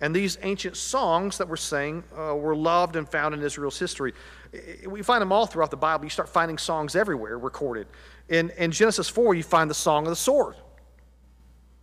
[0.00, 4.12] And these ancient songs that we're saying uh, were loved and found in Israel's history.
[4.86, 6.04] We find them all throughout the Bible.
[6.04, 7.86] You start finding songs everywhere recorded.
[8.28, 10.56] In, in Genesis 4, you find the song of the sword.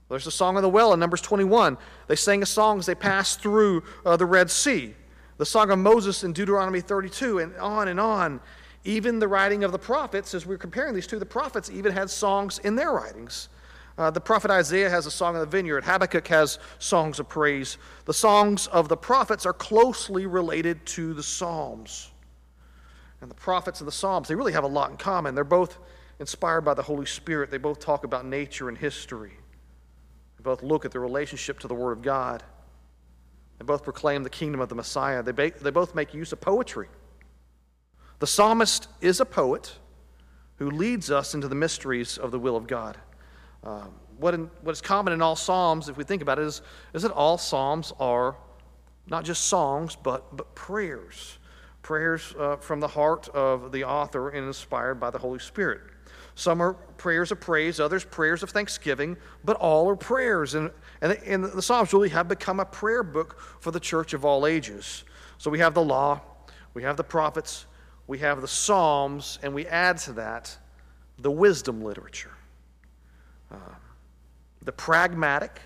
[0.09, 1.77] There's the song of the well in Numbers 21.
[2.07, 4.93] They sang a song as they passed through uh, the Red Sea.
[5.37, 8.39] The song of Moses in Deuteronomy 32, and on and on.
[8.83, 12.09] Even the writing of the prophets, as we're comparing these two, the prophets even had
[12.09, 13.49] songs in their writings.
[13.97, 15.83] Uh, the prophet Isaiah has a song of the vineyard.
[15.83, 17.77] Habakkuk has songs of praise.
[18.05, 22.11] The songs of the prophets are closely related to the Psalms.
[23.23, 25.33] And the prophets and the Psalms, they really have a lot in common.
[25.33, 25.79] They're both
[26.19, 27.49] inspired by the Holy Spirit.
[27.49, 29.31] They both talk about nature and history.
[30.37, 32.43] They both look at the relationship to the Word of God.
[33.59, 35.23] They both proclaim the kingdom of the Messiah.
[35.23, 36.89] They, ba- they both make use of poetry.
[38.19, 39.73] The psalmist is a poet
[40.57, 42.97] who leads us into the mysteries of the will of God.
[43.63, 43.85] Uh,
[44.17, 46.61] what, in, what is common in all psalms, if we think about it, is,
[46.93, 48.35] is that all psalms are
[49.07, 51.37] not just songs, but, but prayers
[51.83, 55.81] prayers uh, from the heart of the author and inspired by the Holy Spirit.
[56.35, 60.55] Some are prayers of praise, others prayers of thanksgiving, but all are prayers.
[60.55, 60.71] And,
[61.01, 64.25] and, the, and the Psalms really have become a prayer book for the church of
[64.25, 65.03] all ages.
[65.37, 66.21] So we have the law,
[66.73, 67.67] we have the prophets,
[68.07, 70.57] we have the Psalms, and we add to that
[71.19, 72.31] the wisdom literature.
[73.51, 73.57] Uh,
[74.63, 75.59] the pragmatic,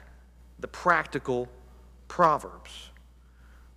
[0.59, 1.47] the practical
[2.07, 2.89] Proverbs.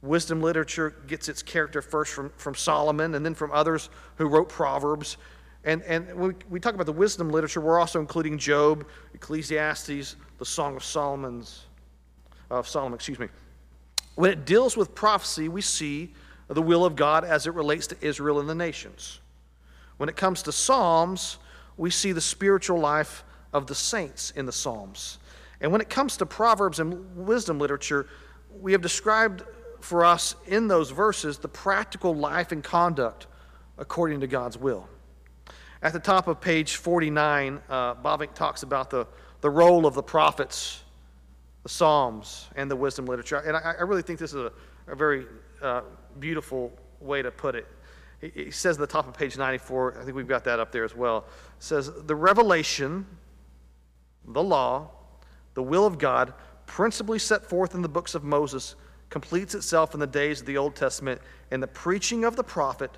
[0.03, 4.49] Wisdom literature gets its character first from, from Solomon and then from others who wrote
[4.49, 5.19] Proverbs.
[5.65, 10.45] And, and when we, talk about the wisdom literature, we're also including Job, Ecclesiastes, the
[10.45, 11.67] Song of Solomon's,
[12.51, 13.29] of Solomon, excuse me.
[14.15, 16.15] When it deals with prophecy, we see
[16.49, 19.21] the will of God as it relates to Israel and the nations.
[19.99, 21.37] When it comes to Psalms,
[21.77, 23.23] we see the spiritual life
[23.53, 25.19] of the saints in the Psalms.
[25.61, 28.07] And when it comes to Proverbs and wisdom literature,
[28.61, 29.43] we have described
[29.85, 33.27] for us in those verses the practical life and conduct
[33.79, 34.89] according to God's will.
[35.83, 39.07] At the top of page 49, uh, Bavinck talks about the,
[39.41, 40.83] the role of the prophets,
[41.63, 43.39] the Psalms, and the wisdom literature.
[43.39, 44.53] And I, I really think this is a,
[44.87, 45.25] a very
[45.63, 45.83] uh,
[46.19, 46.71] beautiful
[47.01, 47.67] way to put it.
[48.21, 50.71] He, he says at the top of page 94, I think we've got that up
[50.71, 51.25] there as well,
[51.59, 53.07] says, The revelation,
[54.27, 54.91] the law,
[55.55, 56.35] the will of God,
[56.67, 58.77] principally set forth in the books of Moses,
[59.11, 62.93] completes itself in the days of the Old Testament in the preaching of the prophet,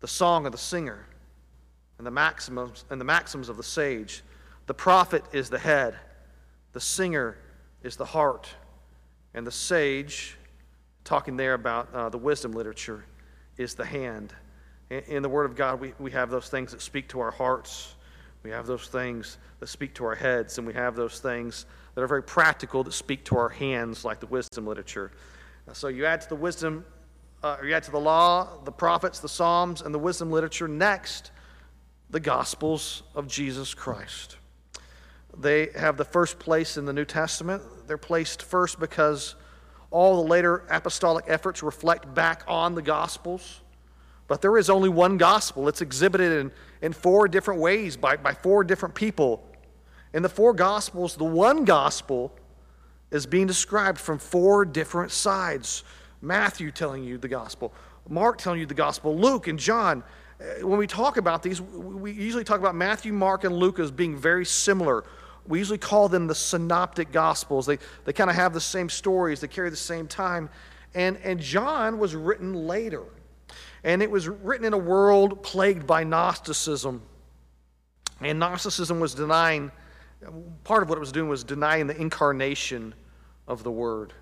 [0.00, 1.06] the song of the singer,
[1.96, 4.22] and the maxims, and the maxims of the sage.
[4.66, 5.96] The prophet is the head,
[6.72, 7.38] the singer
[7.82, 8.48] is the heart,
[9.34, 10.36] and the sage,
[11.02, 13.04] talking there about uh, the wisdom literature,
[13.56, 14.34] is the hand.
[14.90, 17.30] In, in the Word of God, we, we have those things that speak to our
[17.30, 17.94] hearts.
[18.42, 22.02] We have those things that speak to our heads, and we have those things that
[22.02, 25.10] are very practical that speak to our hands, like the wisdom literature.
[25.72, 26.84] So you add to the wisdom,
[27.42, 30.68] uh, you add to the law, the prophets, the Psalms, and the wisdom literature.
[30.68, 31.30] Next,
[32.10, 34.36] the Gospels of Jesus Christ.
[35.36, 37.62] They have the first place in the New Testament.
[37.86, 39.34] They're placed first because
[39.90, 43.60] all the later apostolic efforts reflect back on the Gospels.
[44.26, 45.68] But there is only one gospel.
[45.68, 46.52] It's exhibited in,
[46.82, 49.44] in four different ways by, by four different people.
[50.12, 52.32] In the four gospels, the one gospel
[53.10, 55.84] is being described from four different sides.
[56.20, 57.72] Matthew telling you the gospel,
[58.08, 60.02] Mark telling you the gospel, Luke and John.
[60.40, 63.90] Uh, when we talk about these, we usually talk about Matthew, Mark, and Luke as
[63.90, 65.04] being very similar.
[65.46, 67.66] We usually call them the synoptic gospels.
[67.66, 70.48] They, they kind of have the same stories, they carry the same time.
[70.94, 73.04] And, and John was written later.
[73.84, 77.02] And it was written in a world plagued by Gnosticism.
[78.20, 79.70] And Gnosticism was denying,
[80.64, 82.94] part of what it was doing was denying the incarnation
[83.46, 84.12] of the Word.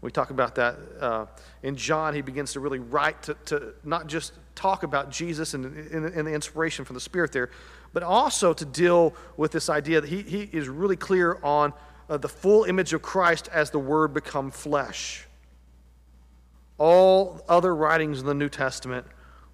[0.00, 1.26] We talk about that uh,
[1.62, 2.14] in John.
[2.14, 6.26] He begins to really write to, to not just talk about Jesus and, and, and,
[6.26, 7.50] the inspiration from the Spirit there,
[7.92, 11.72] but also to deal with this idea that he, he is really clear on
[12.08, 15.27] uh, the full image of Christ as the Word become flesh.
[16.78, 19.06] All other writings in the New Testament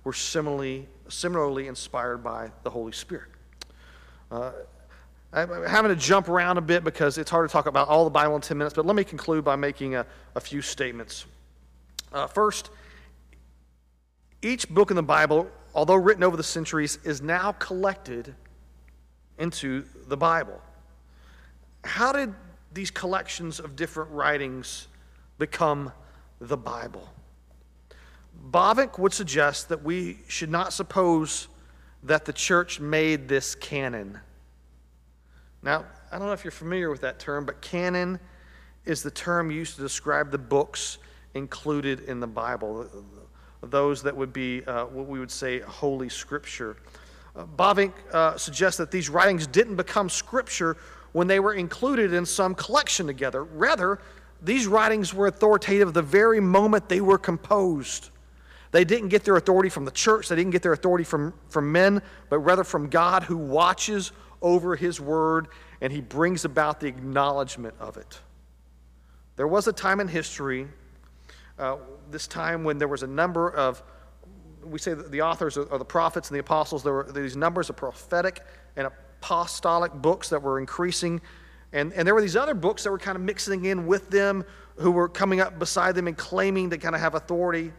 [0.05, 3.31] were similarly, similarly inspired by the Holy Spirit.
[4.31, 4.53] Uh,
[5.33, 8.11] I'm having to jump around a bit because it's hard to talk about all the
[8.11, 10.07] Bible in 10 minutes, but let me conclude by making a,
[10.37, 11.25] a few statements.
[12.13, 12.71] Uh, first,
[14.43, 18.35] each book in the Bible, although written over the centuries, is now collected
[19.39, 20.61] into the Bible.
[21.83, 22.33] How did
[22.73, 24.87] these collections of different writings
[25.39, 25.93] become
[26.41, 27.14] the Bible?
[28.51, 31.49] Bavinck would suggest that we should not suppose
[32.03, 34.19] that the church made this canon.
[35.63, 38.21] Now, I don't know if you're familiar with that term, but canon
[38.85, 40.99] is the term used to describe the books
[41.33, 42.87] included in the Bible,
[43.63, 46.77] those that would be uh, what we would say Holy Scripture.
[47.35, 50.77] Uh, Bavinck uh, suggests that these writings didn't become Scripture
[51.13, 53.43] when they were included in some collection together.
[53.43, 54.01] Rather,
[54.43, 58.11] these writings were authoritative the very moment they were composed.
[58.75, 61.71] They didn't get their authority from the church, they didn't get their authority from, from
[61.71, 64.11] men, but rather from God who watches
[64.43, 65.47] over his word
[65.81, 68.19] and he brings about the acknowledgement of it.
[69.37, 70.67] There was a time in history,
[71.57, 71.77] uh,
[72.11, 73.81] this time when there was a number of,
[74.65, 77.71] we say the authors are, are the prophets and the apostles, there were these numbers
[77.71, 78.41] of prophetic
[78.75, 81.21] and apostolic books that were increasing.
[81.73, 84.45] And, and there were these other books that were kind of mixing in with them,
[84.79, 87.73] who were coming up beside them and claiming to kind of have authority.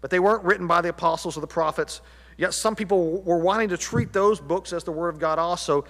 [0.00, 2.00] But they weren't written by the apostles or the prophets.
[2.36, 5.84] Yet some people were wanting to treat those books as the Word of God also.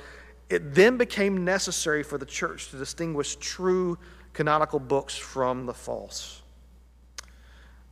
[0.49, 3.99] It then became necessary for the church to distinguish true
[4.33, 6.43] canonical books from the false.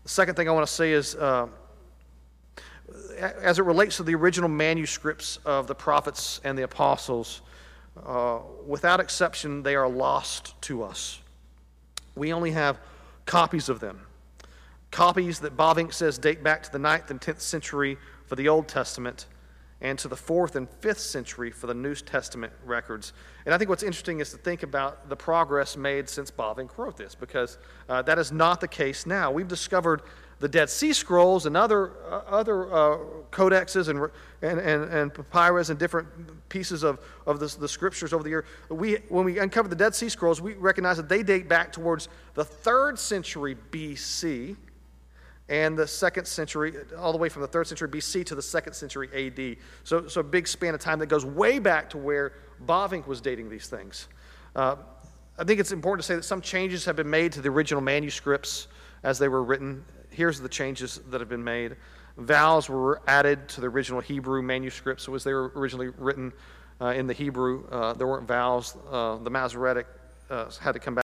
[0.05, 1.49] The second thing I want to say is uh,
[3.19, 7.43] as it relates to the original manuscripts of the prophets and the apostles,
[8.05, 11.21] uh, without exception, they are lost to us.
[12.15, 12.79] We only have
[13.27, 14.04] copies of them.
[14.95, 18.69] Copies that Bavinck says date back to the 9th and 10th century for the Old
[18.69, 19.27] Testament
[19.81, 23.13] and to the 4th and 5th century for the New Testament records.
[23.45, 26.97] And I think what's interesting is to think about the progress made since Bavinck wrote
[26.97, 29.33] this, because uh, that is not the case now.
[29.33, 30.03] We've discovered
[30.39, 32.99] the Dead Sea Scrolls and other, uh, other uh,
[33.33, 33.99] codexes and,
[34.43, 36.07] and, and, and, papyrus and different
[36.49, 38.45] pieces of, of the, the scriptures over the year.
[38.69, 42.09] We, when we uncover the Dead Sea Scrolls, we recognize that they date back towards
[42.35, 44.55] the third century BC
[45.49, 48.73] and the second century, all the way from the third century BC to the second
[48.73, 49.57] century AD.
[49.85, 52.33] So, so a big span of time that goes way back to where
[52.65, 54.09] Bavinck was dating these things.
[54.57, 54.77] Uh,
[55.39, 57.83] I think it's important to say that some changes have been made to the original
[57.83, 58.69] manuscripts
[59.03, 59.85] as they were written.
[60.11, 61.77] Here's the changes that have been made.
[62.17, 65.09] Vowels were added to the original Hebrew manuscripts.
[65.09, 66.33] As they were originally written
[66.81, 68.77] uh, in the Hebrew, uh, there weren't vowels.
[68.91, 69.87] Uh, the Masoretic
[70.31, 71.05] uh, had to come back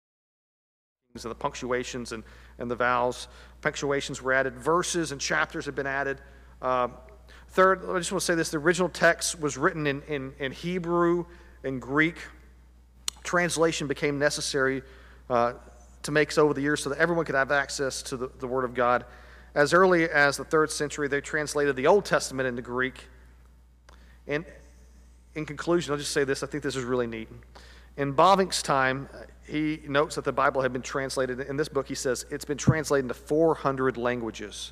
[1.24, 2.24] and the punctuations and,
[2.60, 3.30] and the vowels.
[3.66, 6.22] Punctuations were added, verses and chapters have been added.
[6.62, 6.88] Uh,
[7.50, 10.52] third, I just want to say this the original text was written in, in, in
[10.52, 11.26] Hebrew
[11.64, 12.18] and Greek.
[13.24, 14.84] Translation became necessary
[15.32, 15.54] uh,
[16.04, 18.46] to make so over the years so that everyone could have access to the, the
[18.46, 19.04] Word of God.
[19.56, 23.08] As early as the third century, they translated the Old Testament into Greek.
[24.28, 24.46] And
[25.34, 27.30] in conclusion, I'll just say this I think this is really neat.
[27.98, 29.10] In Bavinck's time,
[29.48, 31.40] he notes that the Bible had been translated.
[31.40, 34.72] In this book, he says it's been translated into 400 languages.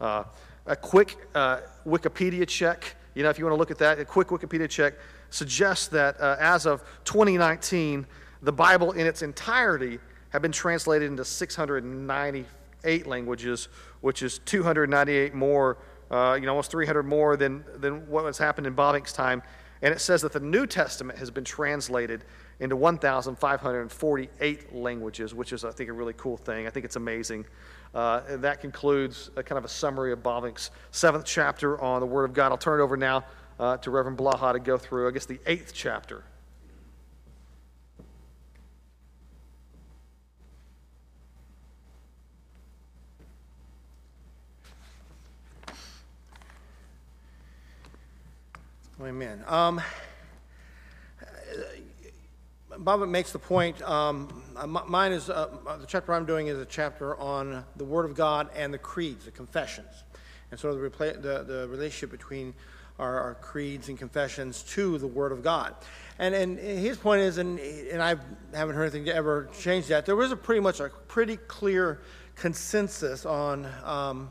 [0.00, 0.24] Uh,
[0.66, 4.04] a quick uh, Wikipedia check, you know, if you want to look at that, a
[4.04, 4.94] quick Wikipedia check
[5.30, 8.06] suggests that uh, as of 2019,
[8.42, 9.98] the Bible in its entirety
[10.30, 13.68] had been translated into 698 languages,
[14.00, 15.78] which is 298 more,
[16.10, 19.42] uh, you know, almost 300 more than, than what has happened in Bavinck's time.
[19.82, 22.24] And it says that the New Testament has been translated
[22.62, 26.68] into 1,548 languages, which is, I think, a really cool thing.
[26.68, 27.44] I think it's amazing.
[27.92, 32.06] Uh, and that concludes a kind of a summary of Bavinck's seventh chapter on the
[32.06, 32.52] Word of God.
[32.52, 33.24] I'll turn it over now
[33.58, 36.22] uh, to Reverend Blaha to go through, I guess, the eighth chapter.
[49.02, 49.42] Amen.
[49.48, 49.80] Um,
[52.82, 53.80] Bob makes the point.
[53.82, 54.42] Um,
[54.88, 58.48] mine is uh, the chapter I'm doing is a chapter on the Word of God
[58.56, 60.02] and the creeds, the confessions,
[60.50, 62.54] and sort of the, the, the relationship between
[62.98, 65.76] our, our, creeds and confessions to the Word of God.
[66.18, 68.16] And, and his point is, and, and I
[68.52, 72.00] haven't heard anything to ever change that, there was a pretty much a pretty clear
[72.34, 74.30] consensus on um,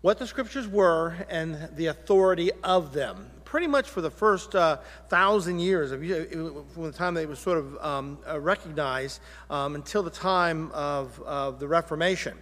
[0.00, 4.78] what the scriptures were and the authority of them pretty much for the first uh,
[5.10, 10.08] thousand years, from the time they were sort of um, uh, recognized um, until the
[10.08, 12.38] time of, of the Reformation.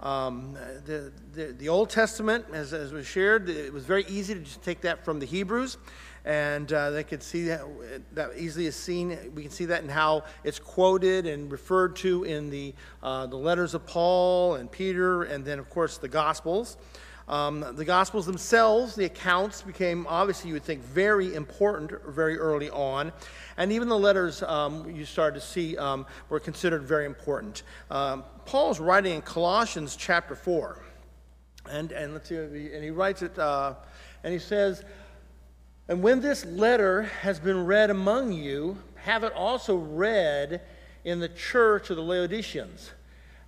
[0.00, 4.40] Um, the, the, the, Old Testament, as, as was shared, it was very easy to
[4.40, 5.76] just take that from the Hebrews,
[6.24, 7.60] and uh, they could see that,
[8.14, 9.14] that easily is seen.
[9.34, 13.36] We can see that in how it's quoted and referred to in the, uh, the
[13.36, 16.78] letters of Paul and Peter, and then, of course, the Gospels.
[17.28, 22.70] Um, the Gospels themselves, the accounts, became obviously, you would think, very important very early
[22.70, 23.12] on.
[23.56, 27.64] And even the letters um, you started to see um, were considered very important.
[27.90, 30.82] Um, Paul's writing in Colossians chapter 4.
[31.68, 33.74] And, and let's see, and he writes it, uh,
[34.22, 34.84] and he says,
[35.88, 40.60] And when this letter has been read among you, have it also read
[41.04, 42.92] in the church of the Laodiceans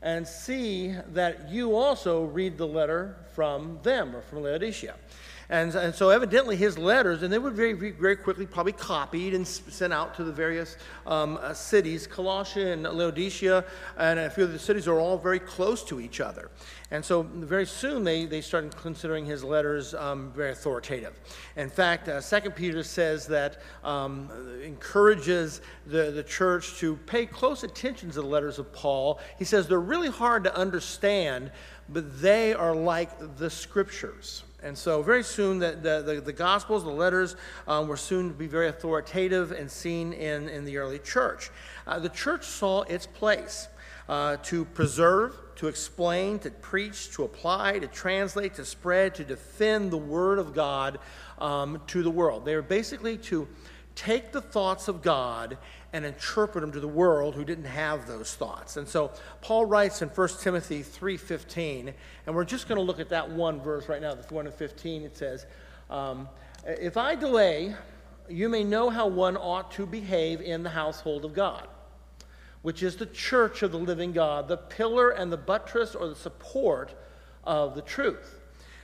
[0.03, 4.95] and see that you also read the letter from them or from Laodicea.
[5.51, 9.47] And, and so evidently his letters, and they were very, very quickly probably copied and
[9.49, 10.77] sent out to the various
[11.07, 12.07] um, uh, cities.
[12.07, 13.65] Colossia and Laodicea
[13.97, 16.51] and a few of the cities are all very close to each other.
[16.91, 21.19] And so very soon they, they started considering his letters um, very authoritative.
[21.57, 24.31] In fact, uh, 2 Peter says that um,
[24.63, 29.19] encourages the, the church to pay close attention to the letters of Paul.
[29.39, 31.53] He says they're really hard to understand,
[31.89, 34.43] but they are like the scriptures.
[34.61, 37.37] And so, very soon, the, the, the, the Gospels, the letters,
[37.69, 41.51] um, were soon to be very authoritative and seen in, in the early church.
[41.87, 43.69] Uh, the church saw its place
[44.09, 49.93] uh, to preserve, to explain, to preach, to apply, to translate, to spread, to defend
[49.93, 50.99] the Word of God
[51.39, 52.45] um, to the world.
[52.45, 53.47] They were basically to
[53.99, 55.59] take the thoughts of God
[55.93, 58.77] and interpret them to the world who didn't have those thoughts.
[58.77, 61.93] And so Paul writes in 1 Timothy 3:15,
[62.27, 64.53] and we're just going to look at that one verse right now, the one in
[64.53, 65.03] 15.
[65.03, 65.47] It says,
[65.91, 66.29] um,
[66.65, 67.75] "If I delay,
[68.29, 71.67] you may know how one ought to behave in the household of God."
[72.63, 76.17] which is the church of the living God, the pillar and the buttress or the
[76.17, 76.93] support
[77.45, 78.41] of the truth.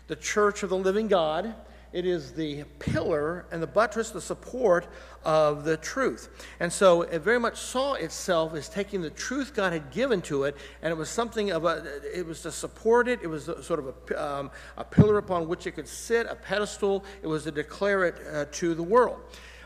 [0.07, 1.55] The church of the living God,
[1.95, 4.89] it is the pillar and the buttress, the support
[5.25, 6.29] of the truth.
[6.59, 10.43] And so it very much saw itself as taking the truth God had given to
[10.43, 13.79] it, and it was something of a, it was to support it, it was sort
[13.79, 17.53] of a, um, a pillar upon which it could sit, a pedestal, it was to
[17.53, 19.21] declare it uh, to the world.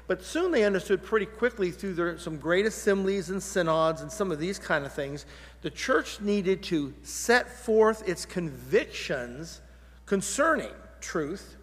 [0.06, 4.30] But soon they understood pretty quickly through their, some great assemblies and synods and some
[4.30, 5.24] of these kind of things,
[5.62, 9.62] the church needed to set forth its convictions
[10.04, 11.56] concerning truth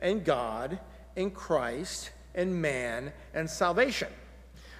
[0.00, 0.78] and God
[1.16, 4.08] and Christ and man and salvation.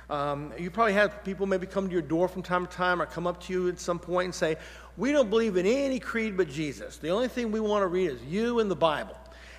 [0.09, 3.07] Um, you probably have people maybe come to your door from time to time or
[3.07, 4.57] come up to you at some point and say,
[4.97, 6.97] We don't believe in any creed but Jesus.
[6.97, 9.17] The only thing we want to read is you and the Bible.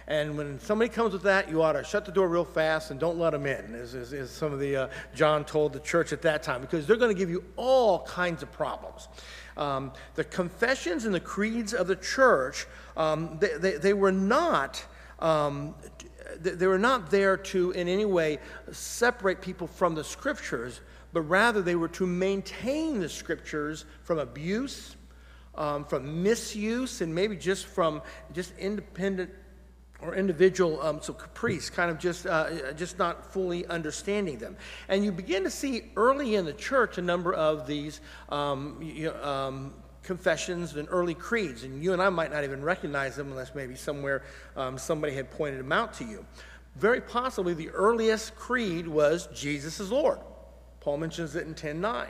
[0.08, 3.00] And when somebody comes with that, you ought to shut the door real fast and
[3.00, 6.12] don't let them in, as, as, as some of the uh, John told the church
[6.12, 9.08] at that time, because they're going to give you all kinds of problems.
[9.56, 12.66] Um, the confessions and the creeds of the church,
[12.98, 14.84] um, they, they, they, were not.
[15.22, 15.76] Um,
[16.40, 18.40] they were not there to in any way
[18.72, 20.82] separate people from the scriptures,
[21.14, 24.96] but rather they were to maintain the scriptures from abuse,
[25.56, 28.02] um, from misuse, and maybe just from
[28.34, 29.30] just independent
[30.02, 34.58] or individual um, so caprice, kind of just uh, just not fully understanding them.
[34.88, 39.06] And you begin to see early in the church a number of these um, you
[39.06, 43.30] know, um, confessions and early creeds, and you and I might not even recognize them
[43.30, 44.24] unless maybe somewhere
[44.56, 46.26] um, somebody had pointed them out to you.
[46.76, 50.20] Very possibly, the earliest creed was Jesus is Lord.
[50.80, 52.08] Paul mentions it in 10:9.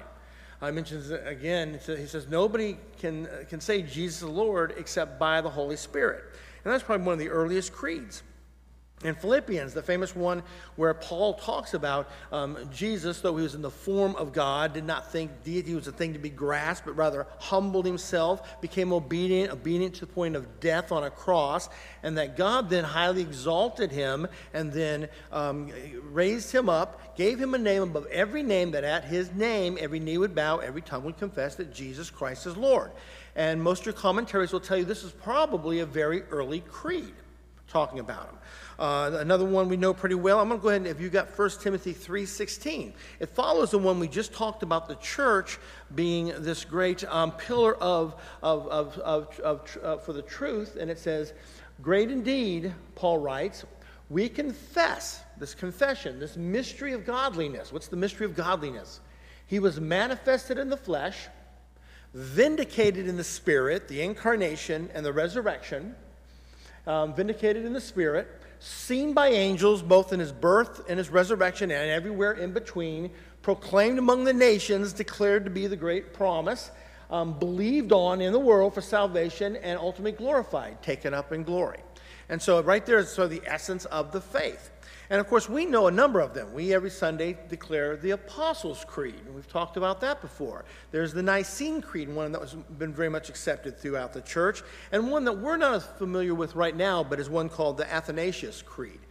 [0.63, 1.79] I mentions it again.
[1.85, 6.23] He says nobody can can say Jesus is Lord except by the Holy Spirit.
[6.63, 8.21] And that's probably one of the earliest creeds.
[9.03, 10.43] In Philippians, the famous one
[10.75, 14.85] where Paul talks about um, Jesus, though he was in the form of God, did
[14.85, 19.51] not think deity was a thing to be grasped, but rather humbled himself, became obedient,
[19.51, 21.67] obedient to the point of death on a cross,
[22.03, 25.71] and that God then highly exalted him and then um,
[26.11, 29.99] raised him up, gave him a name above every name, that at his name every
[29.99, 32.91] knee would bow, every tongue would confess that Jesus Christ is Lord.
[33.35, 37.13] And most of your commentaries will tell you this is probably a very early creed
[37.71, 38.37] talking about him.
[38.77, 40.39] Uh, another one we know pretty well.
[40.39, 43.77] I'm going to go ahead and if you got 1 Timothy 3:16, it follows the
[43.77, 45.57] one we just talked about the church
[45.95, 50.91] being this great um, pillar of, of, of, of, of uh, for the truth, and
[50.91, 51.33] it says,
[51.81, 53.65] "Great indeed," Paul writes,
[54.09, 57.71] "we confess this confession, this mystery of godliness.
[57.71, 58.99] What's the mystery of godliness?
[59.45, 61.27] He was manifested in the flesh."
[62.13, 65.95] vindicated in the Spirit, the incarnation and the resurrection,
[66.87, 68.27] um, vindicated in the Spirit,
[68.59, 73.11] seen by angels both in his birth and his resurrection and everywhere in between,
[73.41, 76.71] proclaimed among the nations, declared to be the great promise,
[77.09, 81.79] um, believed on in the world for salvation, and ultimately glorified, taken up in glory.
[82.29, 84.71] And so, right there is sort of the essence of the faith.
[85.11, 86.53] And of course, we know a number of them.
[86.53, 90.63] We every Sunday declare the Apostles' Creed, and we've talked about that before.
[90.91, 95.11] There's the Nicene Creed, one that has been very much accepted throughout the church, and
[95.11, 98.61] one that we're not as familiar with right now, but is one called the Athanasius
[98.61, 99.01] Creed.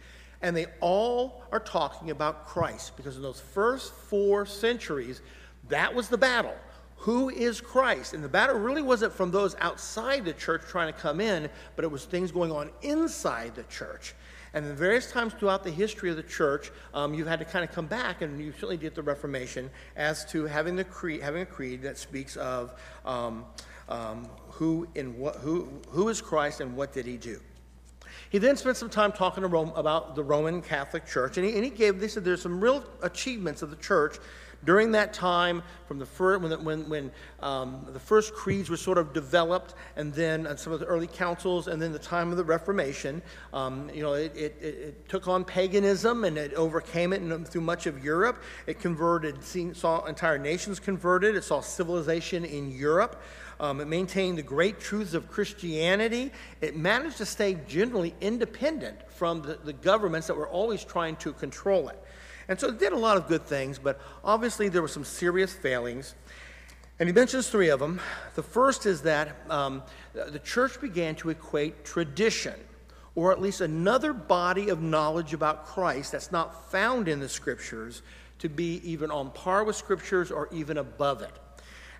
[0.41, 5.21] And they all are talking about Christ, because in those first four centuries,
[5.69, 6.55] that was the battle.
[6.95, 8.15] Who is Christ?
[8.15, 11.85] And the battle really wasn't from those outside the church trying to come in, but
[11.85, 14.15] it was things going on inside the church.
[14.53, 17.63] And in various times throughout the history of the church, um, you've had to kind
[17.63, 20.85] of come back, and you certainly did the Reformation, as to having, the
[21.21, 22.73] having a creed that speaks of
[23.05, 23.45] um,
[23.87, 27.39] um, who, in what, who, who is Christ and what did he do.
[28.29, 31.55] He then spent some time talking to Rome about the Roman Catholic Church, and he,
[31.55, 34.17] and he gave, they said there's some real achievements of the church
[34.63, 38.97] during that time, from the first, when, when, when um, the first creeds were sort
[38.97, 42.37] of developed, and then uh, some of the early councils, and then the time of
[42.37, 43.21] the Reformation,
[43.53, 47.61] um, you know, it, it, it, took on paganism and it overcame it in, through
[47.61, 48.41] much of Europe.
[48.67, 51.35] It converted, seen, saw entire nations converted.
[51.35, 53.21] It saw civilization in Europe.
[53.59, 56.31] Um, it maintained the great truths of Christianity.
[56.61, 61.31] It managed to stay generally independent from the, the governments that were always trying to
[61.33, 62.00] control it.
[62.51, 65.53] And so it did a lot of good things, but obviously there were some serious
[65.53, 66.15] failings.
[66.99, 68.01] And he mentions three of them.
[68.35, 69.83] The first is that um,
[70.13, 72.55] the church began to equate tradition,
[73.15, 78.01] or at least another body of knowledge about Christ that's not found in the scriptures,
[78.39, 81.31] to be even on par with scriptures or even above it.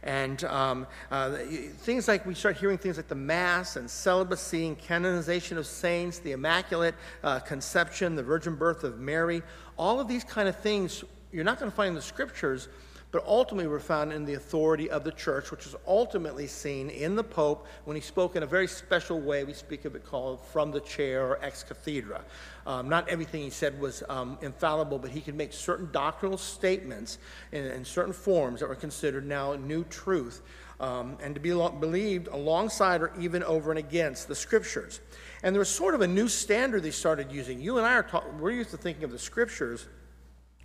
[0.03, 1.37] And um, uh,
[1.77, 6.19] things like we start hearing things like the Mass and celibacy and canonization of saints,
[6.19, 9.43] the Immaculate uh, Conception, the Virgin Birth of Mary,
[9.77, 12.67] all of these kind of things you're not going to find in the scriptures,
[13.11, 17.15] but ultimately were found in the authority of the church, which was ultimately seen in
[17.15, 19.43] the Pope when he spoke in a very special way.
[19.43, 22.21] We speak of it called from the chair or ex cathedra.
[22.65, 27.17] Um, not everything he said was um, infallible, but he could make certain doctrinal statements
[27.51, 30.41] in, in certain forms that were considered now new truth.
[30.79, 34.99] Um, and to be lo- believed alongside or even over and against the scriptures.
[35.43, 37.61] And there was sort of a new standard they started using.
[37.61, 39.87] You and I are ta- we're used to thinking of the scriptures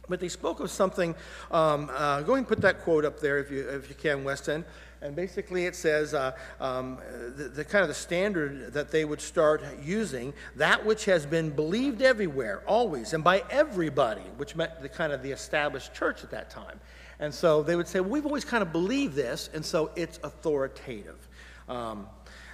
[0.09, 1.15] but they spoke of something.
[1.51, 4.25] Um, uh, go ahead and put that quote up there if you, if you can,
[4.25, 4.65] Weston.
[5.03, 6.99] And basically, it says uh, um,
[7.37, 11.51] the, the, kind of the standard that they would start using that which has been
[11.51, 16.31] believed everywhere, always, and by everybody, which meant the kind of the established church at
[16.31, 16.81] that time.
[17.19, 20.19] And so they would say, well, we've always kind of believed this, and so it's
[20.23, 21.29] authoritative.
[21.69, 22.07] Um,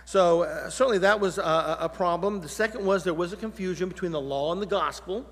[0.05, 2.41] so uh, certainly that was a, a problem.
[2.41, 5.27] The second was there was a confusion between the law and the gospel.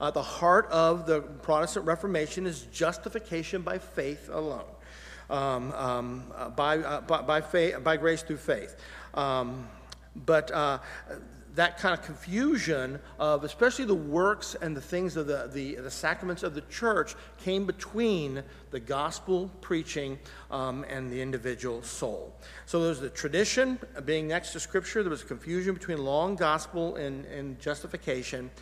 [0.00, 4.64] Uh, the heart of the Protestant Reformation is justification by faith alone,
[5.28, 8.76] um, um, uh, by, uh, by, by, faith, by grace through faith.
[9.14, 9.66] Um,
[10.14, 10.78] but uh,
[11.58, 15.90] that kind of confusion of especially the works and the things of the, the, the
[15.90, 20.16] sacraments of the church came between the gospel preaching
[20.52, 22.32] um, and the individual soul.
[22.66, 25.02] So there's the tradition being next to scripture.
[25.02, 28.52] There was confusion between law and gospel and, and justification.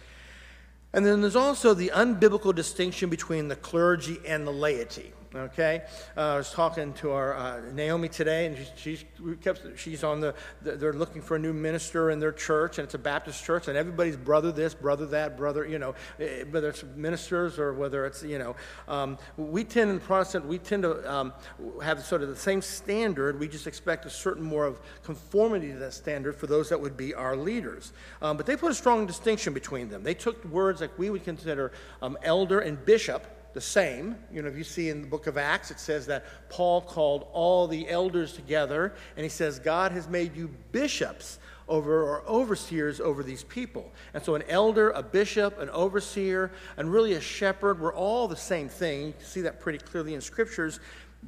[0.93, 5.13] And then there's also the unbiblical distinction between the clergy and the laity.
[5.37, 5.83] Okay,
[6.17, 9.05] uh, I was talking to our uh, Naomi today, and she's
[9.43, 12.95] kept, she's on the, they're looking for a new minister in their church, and it's
[12.95, 16.85] a Baptist church, and everybody's brother this, brother that, brother, you know, eh, whether it's
[16.97, 18.57] ministers or whether it's, you know,
[18.89, 21.35] um, we tend in Protestant, we tend to um,
[21.83, 23.39] have sort of the same standard.
[23.39, 26.97] We just expect a certain more of conformity to that standard for those that would
[26.97, 27.93] be our leaders.
[28.23, 30.03] Um, but they put a strong distinction between them.
[30.03, 34.17] They took words like we would consider um, elder and bishop the same.
[34.31, 37.27] You know, if you see in the book of Acts, it says that Paul called
[37.33, 43.01] all the elders together, and he says, God has made you bishops over or overseers
[43.01, 43.91] over these people.
[44.13, 48.37] And so an elder, a bishop, an overseer, and really a shepherd were all the
[48.37, 49.07] same thing.
[49.07, 50.79] You can see that pretty clearly in scriptures.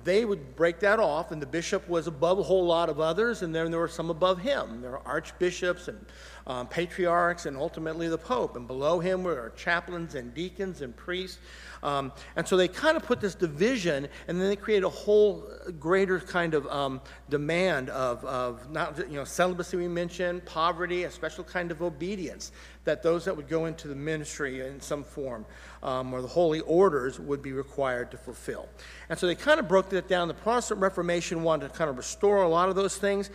[0.05, 3.41] They would break that off, and the bishop was above a whole lot of others,
[3.41, 4.83] and then there were some above him.
[4.83, 6.05] There were archbishops and
[6.49, 8.57] um, patriarchs, and ultimately the pope.
[8.57, 11.39] And below him were chaplains and deacons and priests.
[11.83, 15.49] Um, and so they kind of put this division, and then they create a whole
[15.79, 21.11] greater kind of um, demand of, of not, you know, celibacy we mentioned, poverty, a
[21.11, 22.51] special kind of obedience
[22.85, 25.45] that those that would go into the ministry in some form
[25.83, 28.67] um, or the holy orders would be required to fulfill.
[29.11, 30.27] And so they kind of broke that down.
[30.27, 33.31] The Protestant Reformation wanted to kind of restore a lot of those things.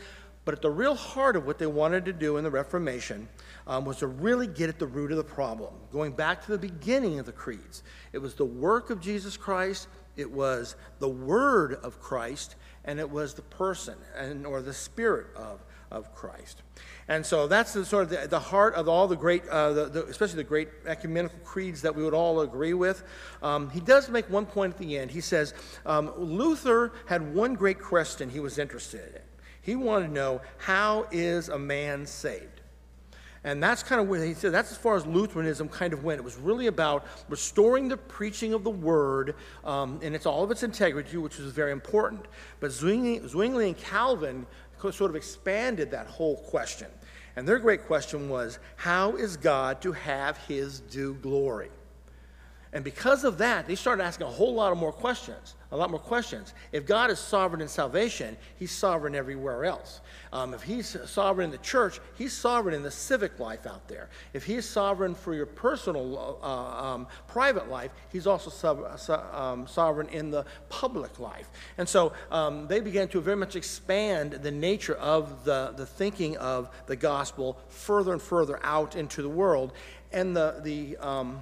[0.45, 3.29] But at the real heart of what they wanted to do in the Reformation
[3.65, 5.73] um, was to really get at the root of the problem.
[5.91, 9.87] Going back to the beginning of the creeds, it was the work of Jesus Christ,
[10.17, 15.27] it was the word of Christ, and it was the person and or the spirit
[15.35, 16.61] of, of Christ.
[17.07, 19.85] And so that's the sort of the, the heart of all the great, uh, the,
[19.85, 23.03] the, especially the great ecumenical creeds that we would all agree with.
[23.41, 25.09] Um, he does make one point at the end.
[25.11, 25.53] He says
[25.85, 29.21] um, Luther had one great question he was interested in.
[29.63, 32.61] He wanted to know how is a man saved?
[33.45, 36.19] And that's kind of where he said that's as far as Lutheranism kind of went.
[36.19, 39.35] It was really about restoring the preaching of the word
[39.65, 42.25] um, and it's all of its integrity, which was very important.
[42.59, 44.45] But Zwingli, Zwingli and Calvin
[44.91, 46.87] sort of expanded that whole question.
[47.37, 51.69] And their great question was how is God to have his due glory?
[52.73, 55.89] And because of that, they started asking a whole lot of more questions, a lot
[55.89, 56.53] more questions.
[56.71, 60.01] If God is sovereign in salvation, he's sovereign everywhere else.
[60.31, 64.09] Um, if he's sovereign in the church, he's sovereign in the civic life out there.
[64.33, 68.85] If he's sovereign for your personal, uh, um, private life, he's also sub,
[69.33, 71.49] um, sovereign in the public life.
[71.79, 76.37] And so um, they began to very much expand the nature of the, the thinking
[76.37, 79.73] of the gospel further and further out into the world.
[80.11, 81.41] And the, the, um,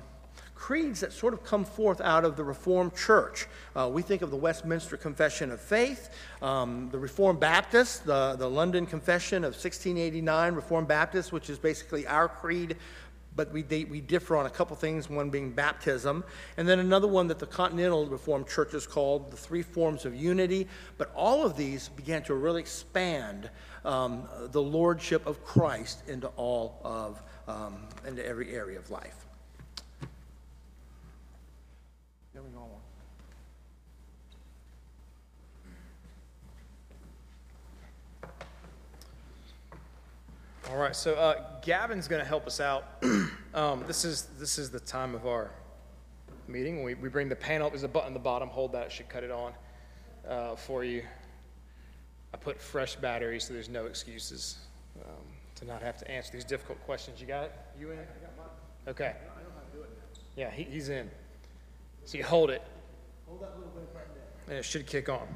[0.62, 3.47] creeds that sort of come forth out of the Reformed Church.
[3.76, 6.12] Uh, we think of the Westminster Confession of Faith,
[6.43, 12.05] um, the Reformed Baptist, the, the London Confession of 1689, Reformed Baptist, which is basically
[12.05, 12.78] our creed.
[13.36, 16.24] But we, they, we differ on a couple things, one being baptism,
[16.57, 20.68] and then another one that the Continental Reformed Churches called the Three Forms of Unity.
[20.99, 23.49] But all of these began to really expand
[23.84, 29.26] um, the lordship of Christ into all of, um, into every area of life.
[32.34, 32.66] There we go.
[40.70, 43.03] All right, so uh, Gavin's going to help us out.
[43.53, 45.49] um, this is this is the time of our
[46.47, 46.84] meeting.
[46.84, 47.68] We, we bring the panel.
[47.68, 47.74] Up.
[47.74, 48.47] There's a button at the bottom.
[48.47, 48.86] Hold that.
[48.86, 49.53] It should cut it on
[50.28, 51.03] uh, for you.
[52.34, 54.59] I put fresh batteries, so there's no excuses
[55.03, 57.20] um, to not have to answer these difficult questions.
[57.20, 57.53] You got it?
[57.80, 57.97] You in?
[57.97, 58.47] I got mine.
[58.88, 59.16] Okay.
[60.38, 61.09] Yeah, he, he's in.
[62.05, 62.62] So you hold it.
[63.28, 64.55] Hold that little bit button there.
[64.55, 65.28] And it should kick on.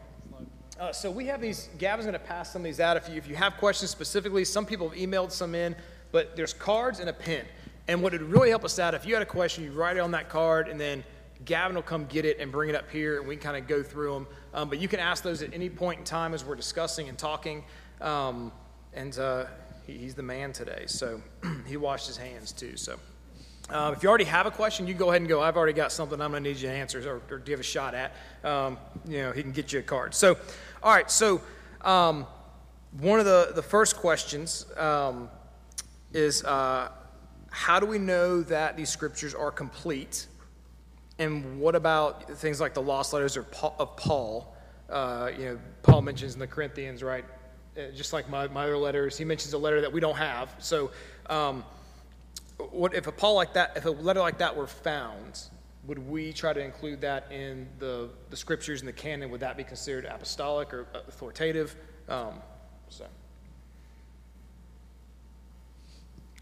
[0.79, 1.69] Uh, so we have these.
[1.77, 2.97] Gavin's going to pass some of these out.
[2.97, 5.73] If you if you have questions specifically, some people have emailed some in,
[6.11, 7.45] but there's cards and a pen.
[7.87, 10.01] And what would really help us out if you had a question, you write it
[10.01, 11.03] on that card, and then
[11.45, 13.69] Gavin will come get it and bring it up here, and we can kind of
[13.69, 14.27] go through them.
[14.53, 17.17] Um, but you can ask those at any point in time as we're discussing and
[17.17, 17.63] talking.
[18.01, 18.51] Um,
[18.93, 19.45] and uh,
[19.85, 21.21] he, he's the man today, so
[21.67, 22.75] he washed his hands too.
[22.75, 22.99] So.
[23.69, 25.41] Um, if you already have a question, you go ahead and go.
[25.41, 27.63] I've already got something I'm going to need you to answer or, or give a
[27.63, 28.13] shot at.
[28.43, 30.13] Um, you know, he can get you a card.
[30.13, 30.37] So,
[30.83, 31.09] all right.
[31.09, 31.41] So,
[31.81, 32.27] um,
[32.99, 35.29] one of the, the first questions um,
[36.13, 36.89] is uh,
[37.49, 40.27] how do we know that these scriptures are complete?
[41.17, 43.75] And what about things like the lost letters of Paul?
[43.79, 44.55] Of Paul?
[44.89, 47.25] Uh, you know, Paul mentions in the Corinthians, right?
[47.75, 50.53] Uh, just like my, my other letters, he mentions a letter that we don't have.
[50.59, 50.91] So,
[51.29, 51.63] um,
[52.57, 55.41] what if a Paul like that, if a letter like that were found,
[55.87, 59.29] would we try to include that in the, the scriptures and the canon?
[59.31, 61.75] Would that be considered apostolic or authoritative?
[62.09, 62.41] Um,
[62.89, 63.05] so,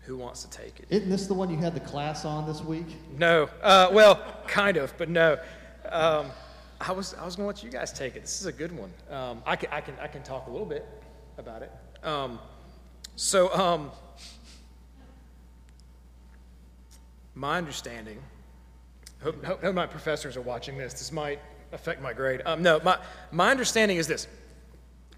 [0.02, 0.86] who wants to take it?
[0.90, 2.88] Isn't this the one you had the class on this week?
[3.18, 3.50] No.
[3.62, 5.38] Uh, well, kind of, but no.
[5.90, 6.32] Um,
[6.80, 8.22] I was I was going to let you guys take it.
[8.22, 8.92] This is a good one.
[9.10, 10.86] Um, I can I can I can talk a little bit
[11.38, 11.72] about it.
[12.04, 12.40] Um,
[13.16, 13.92] so um,
[17.36, 18.22] my understanding,
[19.22, 20.94] hope, hope, hope my professors are watching this.
[20.94, 21.40] This might
[21.72, 22.42] affect my grade.
[22.46, 23.00] Um, no, my,
[23.32, 24.28] my understanding is this.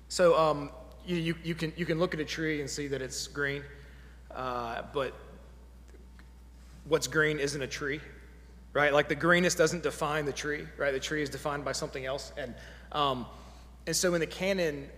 [0.08, 0.70] So um,
[1.06, 3.64] you, you, you, can, you can look at a tree and see that it's green,
[4.32, 5.14] uh, but
[6.86, 8.00] what's green isn't a tree,
[8.74, 8.94] right?
[8.94, 10.92] Like the greenness doesn't define the tree, right?
[10.92, 12.32] The tree is defined by something else.
[12.38, 12.56] And,
[12.92, 13.26] um,
[13.88, 14.90] and so in the canon,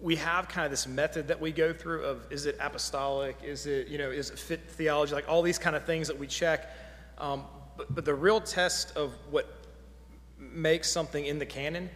[0.00, 3.36] we have kind of this method that we go through of is it apostolic?
[3.42, 5.14] Is it you know is it fit theology?
[5.14, 6.70] Like all these kind of things that we check.
[7.18, 7.44] Um,
[7.76, 9.52] but, but the real test of what
[10.38, 11.88] makes something in the canon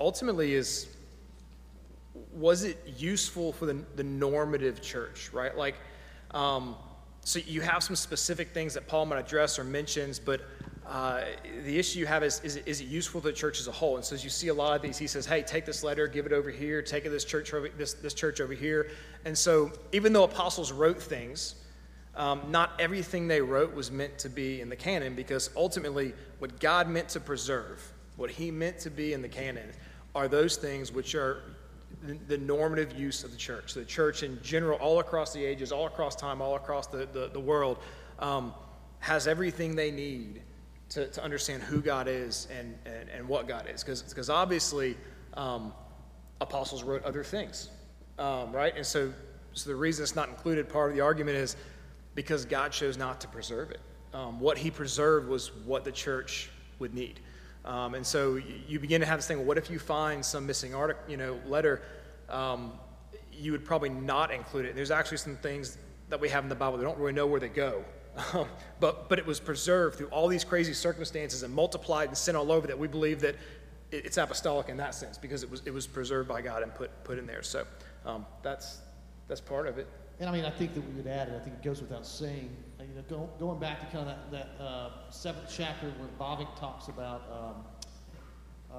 [0.00, 0.88] ultimately is
[2.32, 5.56] was it useful for the, the normative church right?
[5.56, 5.74] Like
[6.30, 6.76] um,
[7.24, 10.42] so you have some specific things that paul might address or mentions but
[10.88, 11.20] uh,
[11.66, 13.96] the issue you have is, is, is, it useful to the church as a whole?
[13.96, 16.08] And so as you see a lot of these, he says, hey, take this letter,
[16.08, 18.88] give it over here, take it this church over, this, this church over here.
[19.26, 21.56] And so even though apostles wrote things,
[22.16, 26.58] um, not everything they wrote was meant to be in the canon because ultimately what
[26.58, 27.86] God meant to preserve,
[28.16, 29.68] what he meant to be in the canon,
[30.14, 31.42] are those things which are
[32.02, 33.74] the, the normative use of the church.
[33.74, 37.28] The church in general, all across the ages, all across time, all across the, the,
[37.30, 37.76] the world,
[38.20, 38.54] um,
[39.00, 40.40] has everything they need
[40.90, 43.84] to, to understand who God is and, and, and what God is.
[43.84, 44.96] Because obviously,
[45.34, 45.72] um,
[46.40, 47.70] apostles wrote other things,
[48.18, 48.74] um, right?
[48.74, 49.12] And so,
[49.52, 51.56] so the reason it's not included, part of the argument is
[52.14, 53.80] because God chose not to preserve it.
[54.14, 57.20] Um, what he preserved was what the church would need.
[57.64, 58.36] Um, and so
[58.66, 61.16] you, begin to have this thing, well, what if you find some missing article, you
[61.16, 61.82] know, letter,
[62.30, 62.72] um,
[63.32, 64.68] you would probably not include it.
[64.70, 65.76] And There's actually some things
[66.08, 67.84] that we have in the Bible that don't really know where they go.
[68.32, 68.48] Um,
[68.80, 72.50] but, but it was preserved through all these crazy circumstances and multiplied and sent all
[72.50, 73.36] over that we believe that
[73.90, 76.74] it, it's apostolic in that sense because it was, it was preserved by God and
[76.74, 77.42] put, put in there.
[77.42, 77.64] So
[78.04, 78.80] um, that's,
[79.28, 79.86] that's part of it.
[80.20, 81.34] And I mean, I think that we would add it.
[81.36, 82.50] I think it goes without saying.
[82.80, 86.08] uh, You know, go, going back to kind of that, that uh, seventh chapter where
[86.18, 87.64] Bavinck talks about um,
[88.72, 88.76] uh,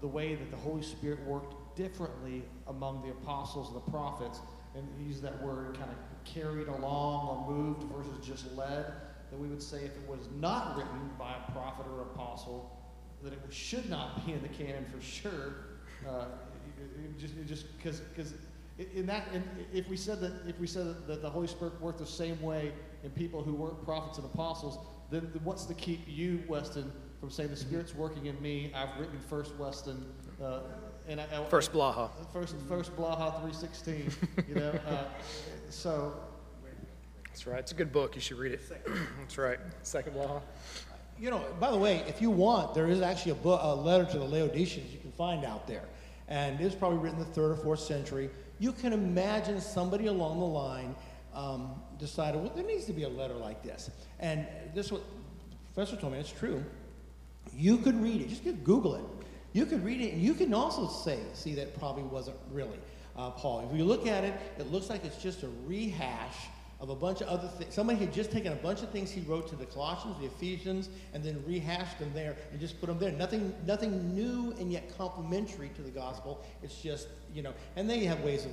[0.00, 4.40] the way that the Holy Spirit worked differently among the apostles and the prophets,
[4.74, 8.86] and he used that word kind of carried along or moved versus just led.
[9.30, 12.78] That we would say if it was not written by a prophet or apostle,
[13.22, 15.54] that it should not be in the canon for sure.
[16.08, 16.26] Uh,
[17.18, 18.34] just, because because
[18.94, 21.98] in that, in, if we said that if we said that, the Holy Spirit worked
[21.98, 22.72] the same way
[23.04, 24.78] in people who weren't prophets and apostles,
[25.10, 28.72] then, then what's to keep you, Weston, from saying the Spirit's working in me?
[28.74, 30.04] I've written First Weston,
[30.42, 30.60] uh,
[31.08, 32.10] and I, I, First Blaha.
[32.32, 34.10] First, first Blaha three sixteen.
[34.48, 35.04] You know, uh,
[35.70, 36.14] so
[37.32, 37.60] That's right.
[37.60, 38.14] It's a good book.
[38.14, 38.60] You should read it.
[39.18, 39.58] That's right.
[39.82, 40.42] Second Blaha.
[41.18, 44.04] You know, by the way, if you want, there is actually a, book, a letter
[44.04, 45.84] to the Laodiceans you can find out there.
[46.28, 48.28] And it was probably written in the third or fourth century.
[48.58, 50.94] You can imagine somebody along the line
[51.34, 53.90] um, decided, well, there needs to be a letter like this.
[54.20, 55.00] And this the
[55.72, 56.62] professor told me, it's true.
[57.54, 59.04] You could read it, just get, Google it.
[59.52, 62.78] You can read it, and you can also say, see, that probably wasn't really
[63.16, 63.68] uh, Paul.
[63.70, 66.36] If you look at it, it looks like it's just a rehash
[66.80, 67.72] of a bunch of other things.
[67.72, 70.88] Somebody had just taken a bunch of things he wrote to the Colossians, the Ephesians,
[71.14, 73.12] and then rehashed them there and just put them there.
[73.12, 76.44] Nothing, nothing new and yet complementary to the gospel.
[76.62, 78.52] It's just, you know, and they have ways of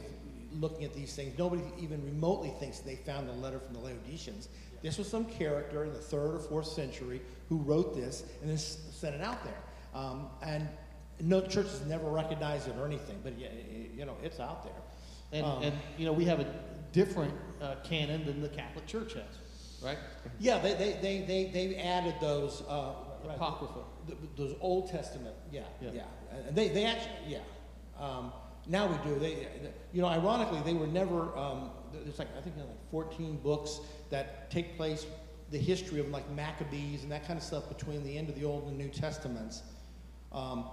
[0.53, 1.37] looking at these things.
[1.39, 4.49] Nobody even remotely thinks they found a letter from the Laodiceans.
[4.83, 8.57] This was some character in the third or fourth century who wrote this and then
[8.57, 9.61] sent it out there.
[9.93, 10.67] Um, and
[11.19, 13.49] no church has never recognized it or anything, but yeah,
[13.95, 14.73] you know, it's out there.
[15.31, 16.45] and Um, and you know we have a
[16.91, 19.37] different uh, canon than the Catholic Church has,
[19.83, 19.97] right?
[20.39, 22.93] Yeah, they, they, they, they, they added those, uh,
[23.35, 23.81] Apocrypha.
[24.07, 25.89] th- Those Old Testament, yeah, Yeah.
[25.93, 26.03] yeah.
[26.47, 27.39] And they, they actually, yeah.
[27.99, 28.31] Um,
[28.65, 29.19] now we do.
[29.19, 29.47] They,
[29.93, 34.49] you know, ironically, they were never, um, there's like, I think like 14 books that
[34.49, 35.05] take place,
[35.51, 38.45] the history of like Maccabees and that kind of stuff between the end of the
[38.45, 39.63] Old and New Testaments.
[40.31, 40.65] Um,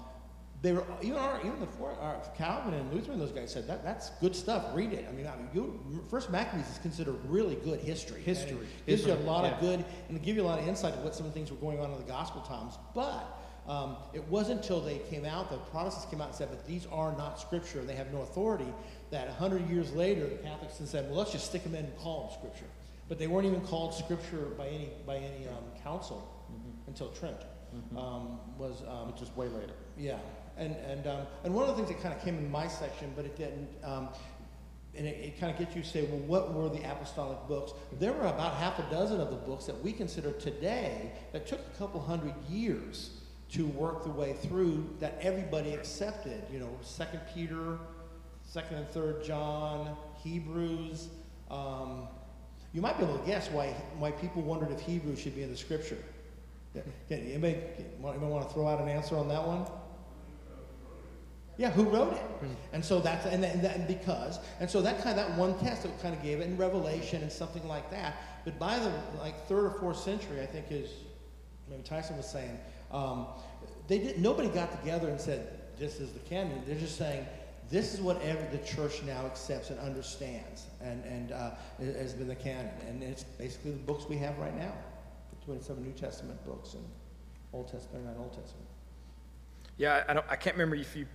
[0.66, 3.68] they were even our even the four, our Calvin and Luther and those guys said
[3.68, 4.74] that that's good stuff.
[4.74, 5.06] Read it.
[5.08, 8.20] I mean, I mean you, First Maccabees is considered really good history.
[8.20, 8.56] History.
[8.58, 9.52] And gives you a lot yeah.
[9.52, 11.52] of good and give you a lot of insight to what some of the things
[11.52, 12.78] were going on in the gospel times.
[12.96, 13.38] But
[13.68, 16.84] um, it wasn't until they came out, the Protestants came out and said, "But these
[16.90, 18.72] are not scripture; they have no authority."
[19.12, 21.96] That hundred years later, the Catholics then said, "Well, let's just stick them in and
[21.96, 22.70] call them scripture."
[23.08, 26.28] But they weren't even called scripture by any by any um, council
[26.88, 27.38] until Trent
[27.96, 29.74] um, was um, Which is way later.
[29.96, 30.18] yeah,
[30.56, 33.12] and and um, and one of the things that kind of came in my section,
[33.14, 34.08] but it didn't, um,
[34.94, 37.72] and it, it kind of gets you to say, well, what were the apostolic books?
[37.98, 41.60] There were about half a dozen of the books that we consider today that took
[41.60, 46.42] a couple hundred years to work the way through that everybody accepted.
[46.52, 47.78] You know, Second Peter,
[48.44, 51.08] Second and Third John, Hebrews.
[51.50, 52.08] Um,
[52.72, 55.50] you might be able to guess why why people wondered if Hebrews should be in
[55.50, 55.98] the Scripture.
[57.10, 57.56] Anybody,
[57.88, 59.64] anybody want to throw out an answer on that one?
[61.58, 62.22] Yeah, who wrote it?
[62.72, 65.84] And so that's and, and, and because and so that kind of that one test
[65.84, 68.16] that kind of gave it in Revelation and something like that.
[68.44, 70.90] But by the like third or fourth century, I think is
[71.68, 72.58] maybe Tyson was saying
[72.92, 73.26] um,
[73.88, 76.62] they did nobody got together and said this is the canon.
[76.66, 77.26] They're just saying
[77.70, 82.28] this is what every the church now accepts and understands and and uh, has been
[82.28, 82.70] the canon.
[82.86, 84.72] And it's basically the books we have right now,
[85.30, 86.84] the 27 New Testament books and
[87.54, 88.66] Old Testament and Old Testament.
[89.78, 91.06] Yeah, I, don't, I can't remember if you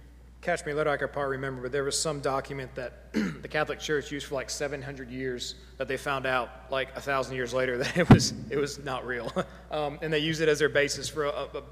[0.41, 3.79] catch me later, I could probably remember, but there was some document that the Catholic
[3.79, 7.77] Church used for like 700 years that they found out like a thousand years later
[7.83, 9.31] that it was it was not real,
[9.71, 11.63] um, and they use it as their basis for a, a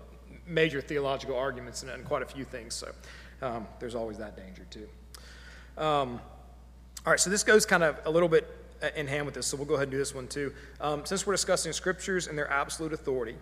[0.46, 2.74] major theological arguments and, and quite a few things.
[2.76, 2.92] So
[3.42, 4.88] um, there's always that danger too.
[5.78, 6.20] Um,
[7.06, 8.48] all right, so this goes kind of a little bit
[8.96, 10.54] in hand with this, so we'll go ahead and do this one too.
[10.80, 13.36] Um, since we're discussing scriptures and their absolute authority,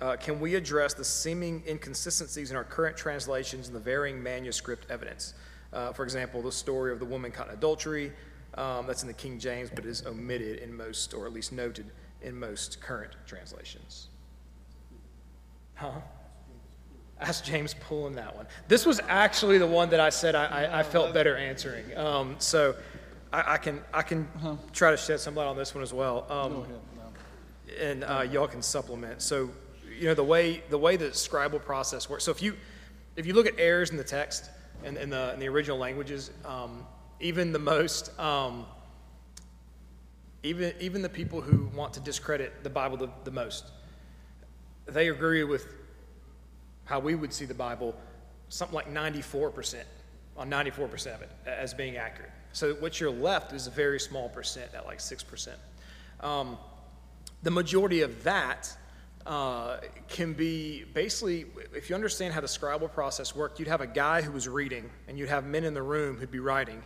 [0.00, 4.90] uh, can we address the seeming inconsistencies in our current translations and the varying manuscript
[4.90, 5.34] evidence?
[5.72, 8.12] Uh, for example, the story of the woman caught in adultery,
[8.54, 11.86] um, that's in the King James, but is omitted in most, or at least noted
[12.20, 14.08] in most current translations.
[15.74, 15.92] Huh?
[17.20, 18.46] Ask James Poole in that one.
[18.68, 21.96] This was actually the one that I said I, I, I felt better answering.
[21.96, 22.74] Um, so
[23.32, 24.28] I, I can I can
[24.72, 26.26] try to shed some light on this one as well.
[26.28, 26.66] Um,
[27.80, 29.22] and uh, y'all can supplement.
[29.22, 29.50] So,
[30.02, 32.24] you know, the way the way the scribal process works.
[32.24, 32.56] So if you
[33.14, 34.50] if you look at errors in the text
[34.84, 36.84] and in, the in the original languages, um,
[37.20, 38.66] even the most um,
[40.42, 43.70] even even the people who want to discredit the Bible the, the most,
[44.86, 45.72] they agree with
[46.84, 47.94] how we would see the Bible.
[48.48, 49.86] Something like ninety four percent
[50.34, 52.30] on 94% of it as being accurate.
[52.54, 55.48] So what you're left is a very small percent at like 6%.
[56.20, 56.56] Um,
[57.42, 58.74] the majority of that
[59.26, 63.86] uh, can be basically, if you understand how the scribal process worked, you'd have a
[63.86, 66.82] guy who was reading, and you'd have men in the room who'd be writing.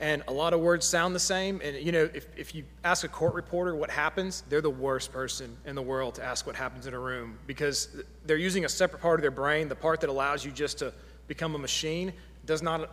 [0.00, 1.60] And a lot of words sound the same.
[1.62, 5.12] And, you know, if, if you ask a court reporter what happens, they're the worst
[5.12, 8.68] person in the world to ask what happens in a room because they're using a
[8.68, 9.68] separate part of their brain.
[9.68, 10.92] The part that allows you just to
[11.28, 12.12] become a machine
[12.46, 12.90] does not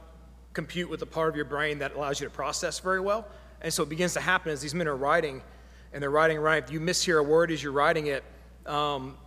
[0.54, 3.28] compute with the part of your brain that allows you to process very well.
[3.62, 5.42] And so it begins to happen as these men are writing
[5.94, 6.64] and they're writing right.
[6.64, 8.24] If you mishear a word as you're writing it,
[8.66, 9.18] um,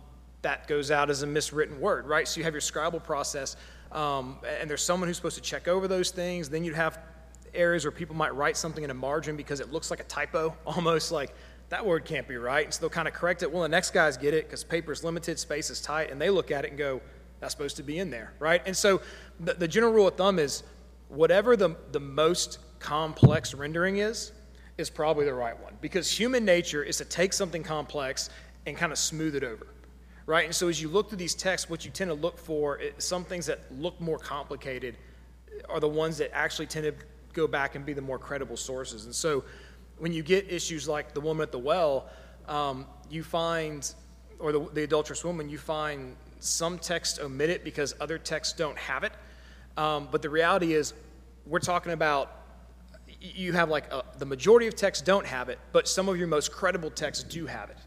[0.41, 2.27] that goes out as a miswritten word, right?
[2.27, 3.55] So you have your scribal process,
[3.91, 6.49] um, and there's someone who's supposed to check over those things.
[6.49, 6.99] Then you'd have
[7.53, 10.55] areas where people might write something in a margin because it looks like a typo,
[10.65, 11.33] almost like
[11.69, 12.65] that word can't be right.
[12.65, 13.51] And so they'll kind of correct it.
[13.51, 16.51] Well, the next guys get it because paper's limited, space is tight, and they look
[16.51, 17.01] at it and go,
[17.39, 18.61] that's supposed to be in there, right?
[18.65, 19.01] And so
[19.39, 20.63] the, the general rule of thumb is
[21.09, 24.31] whatever the, the most complex rendering is,
[24.77, 25.73] is probably the right one.
[25.81, 28.29] Because human nature is to take something complex
[28.65, 29.67] and kind of smooth it over
[30.25, 30.45] right?
[30.45, 33.23] And so as you look through these texts what you tend to look for some
[33.23, 34.97] things that look more complicated
[35.69, 36.93] are the ones that actually tend to
[37.33, 39.05] go back and be the more credible sources.
[39.05, 39.43] And so
[39.97, 42.09] when you get issues like the woman at the well
[42.47, 43.93] um, you find
[44.39, 48.77] or the, the adulterous woman you find some texts omit it because other texts don't
[48.77, 49.13] have it.
[49.77, 50.93] Um, but the reality is
[51.45, 52.42] we're talking about
[53.23, 56.27] you have like a, the majority of texts don't have it, but some of your
[56.27, 57.77] most credible texts do have it,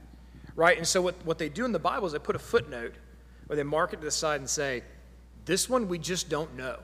[0.55, 0.79] right?
[0.79, 2.95] And so what, what they do in the Bible is they put a footnote
[3.49, 4.83] or they mark it to the side and say,
[5.45, 6.79] this one we just don't know,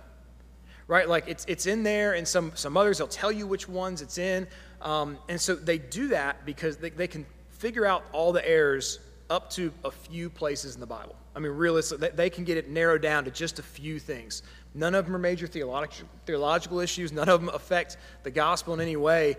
[0.86, 1.08] right?
[1.08, 4.18] Like it's, it's in there, and some, some others they'll tell you which ones it's
[4.18, 4.46] in.
[4.82, 9.00] Um, and so they do that because they, they can figure out all the errors
[9.30, 11.16] up to a few places in the Bible.
[11.34, 14.42] I mean, realistically, they, they can get it narrowed down to just a few things.
[14.74, 17.12] None of them are major theological, issues.
[17.12, 19.36] None of them affect the gospel in any way.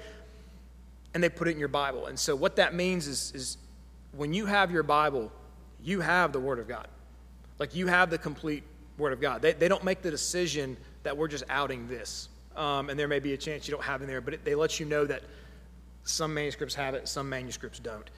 [1.14, 2.08] And they put it in your Bible.
[2.08, 3.58] And so, what that means is, is
[4.12, 5.32] when you have your Bible,
[5.82, 6.88] you have the Word of God.
[7.60, 8.64] Like, you have the complete
[8.98, 9.42] Word of God.
[9.42, 12.30] They, they don't make the decision that we're just outing this.
[12.56, 14.56] Um, and there may be a chance you don't have in there, but it, they
[14.56, 15.24] let you know that
[16.04, 18.10] some manuscripts have it, some manuscripts don't.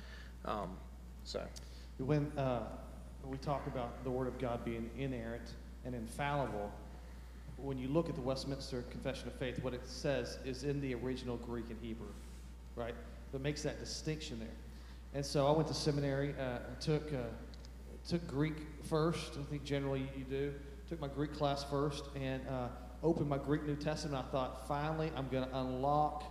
[0.44, 0.78] Um,
[1.24, 1.42] so.
[1.98, 2.64] When uh,
[3.24, 5.54] we talk about the Word of God being inerrant
[5.86, 6.72] and infallible,
[7.58, 10.94] when you look at the Westminster Confession of Faith, what it says is in the
[10.96, 12.12] original Greek and Hebrew,
[12.76, 12.96] right?
[13.32, 14.48] That makes that distinction there.
[15.14, 17.18] And so I went to seminary, uh, took, uh,
[18.08, 18.56] took Greek
[18.90, 19.38] first.
[19.40, 20.54] I think generally you do.
[20.90, 22.68] Took my Greek class first and uh,
[23.02, 24.24] opened my Greek New Testament.
[24.28, 26.24] I thought, finally, I'm going to unlock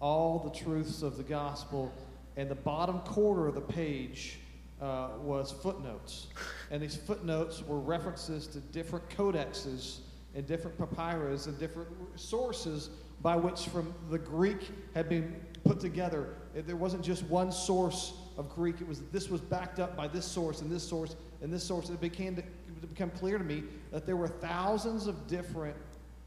[0.00, 1.92] all the truths of the gospel.
[2.36, 4.38] And the bottom quarter of the page
[4.80, 6.28] uh, was footnotes.
[6.70, 9.98] And these footnotes were references to different codexes
[10.38, 12.90] and different papyrus and different sources
[13.20, 15.34] by which from the Greek had been
[15.64, 16.28] put together.
[16.54, 18.80] There wasn't just one source of Greek.
[18.80, 21.90] It was this was backed up by this source and this source and this source.
[21.90, 25.76] It became to, it became clear to me that there were thousands of different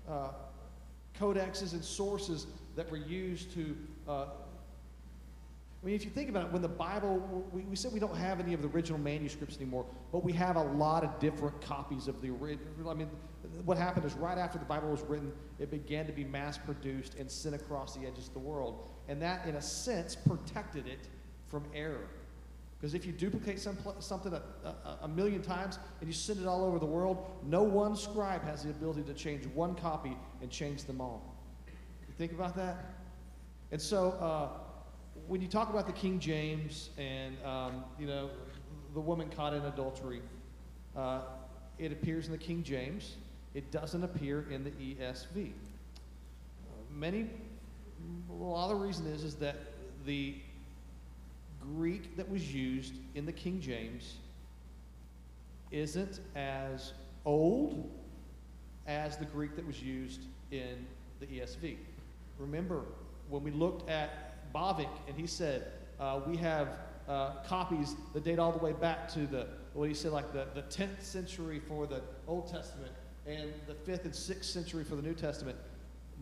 [0.10, 0.32] uh,
[1.18, 3.78] codexes and sources that were used to
[4.10, 4.26] uh,
[5.82, 8.16] I mean, if you think about it, when the Bible, we, we said we don't
[8.16, 12.08] have any of the original manuscripts anymore, but we have a lot of different copies
[12.08, 12.88] of the original.
[12.88, 13.10] I mean,
[13.66, 17.16] what happened is right after the Bible was written, it began to be mass produced
[17.16, 18.90] and sent across the edges of the world.
[19.08, 21.08] And that, in a sense, protected it
[21.48, 22.08] from error.
[22.80, 26.48] Because if you duplicate some, something a, a, a, million times and you send it
[26.48, 30.50] all over the world, no one scribe has the ability to change one copy and
[30.50, 31.36] change them all.
[31.68, 32.96] You think about that?
[33.72, 34.50] And so, uh,
[35.28, 38.32] when you talk about the King James and um, you know
[38.94, 40.22] the woman caught in adultery,
[40.96, 41.22] uh,
[41.78, 43.18] it appears in the King James.
[43.54, 45.52] It doesn't appear in the ESV.
[46.96, 47.30] Many,
[48.30, 49.58] a lot of the reason is is that
[50.06, 50.36] the
[51.62, 54.18] Greek that was used in the King James
[55.72, 56.94] isn't as
[57.26, 57.90] old
[58.88, 60.22] as the Greek that was used
[60.52, 60.86] in
[61.20, 61.78] the ESV.
[62.40, 62.82] Remember,
[63.30, 66.70] when we looked at Bavinck, and he said, uh, we have
[67.08, 70.48] uh, copies that date all the way back to the, what he said, like the,
[70.56, 72.92] the 10th century for the Old Testament
[73.26, 75.58] and the 5th and 6th century for the New Testament.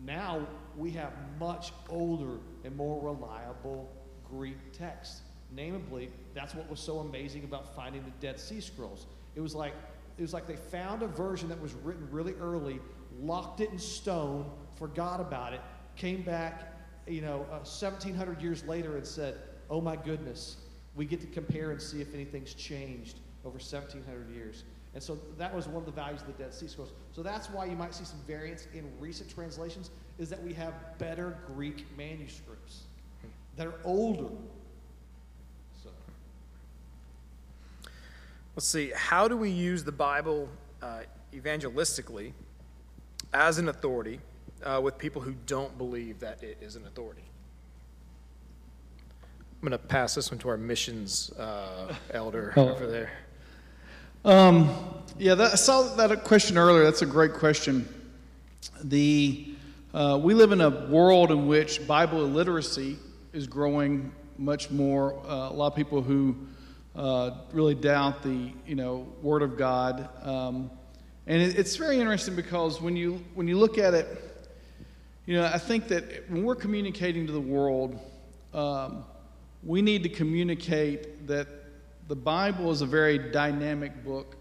[0.04, 0.46] Now
[0.76, 3.90] we have much older and more reliable
[4.28, 5.22] Greek texts.
[5.52, 9.06] Namely, that's what was so amazing about finding the Dead Sea Scrolls.
[9.34, 9.74] It was like
[10.16, 12.78] it was like they found a version that was written really early,
[13.18, 15.60] locked it in stone, forgot about it,
[15.96, 16.70] came back
[17.06, 19.36] you know, uh, 1,700 years later and said,
[19.68, 20.56] oh my goodness,
[20.94, 24.64] we get to compare and see if anything's changed over 1,700 years.
[24.94, 26.90] And so that was one of the values of the Dead Sea Scrolls.
[27.12, 30.74] So that's why you might see some variance in recent translations, is that we have
[30.98, 32.82] better Greek manuscripts
[33.56, 34.28] that are older.
[35.82, 35.90] So.
[38.56, 38.90] Let's see.
[38.94, 40.48] How do we use the Bible
[40.82, 41.00] uh,
[41.32, 42.32] evangelistically
[43.32, 44.18] as an authority
[44.64, 47.22] uh, with people who don't believe that it is an authority?
[49.62, 52.70] I'm going to pass this one to our missions uh, elder Oh.
[52.70, 53.12] over there.
[54.22, 54.76] Um,
[55.18, 56.84] yeah, that, I saw that question earlier.
[56.84, 57.88] That's a great question.
[58.84, 59.54] The
[59.94, 62.98] uh, we live in a world in which Bible illiteracy
[63.32, 65.14] is growing much more.
[65.26, 66.36] Uh, a lot of people who
[66.94, 70.70] uh, really doubt the you know Word of God, um,
[71.26, 74.50] and it, it's very interesting because when you when you look at it,
[75.24, 77.98] you know I think that when we're communicating to the world,
[78.52, 79.02] um,
[79.62, 81.48] we need to communicate that
[82.10, 84.34] the Bible is a very dynamic book.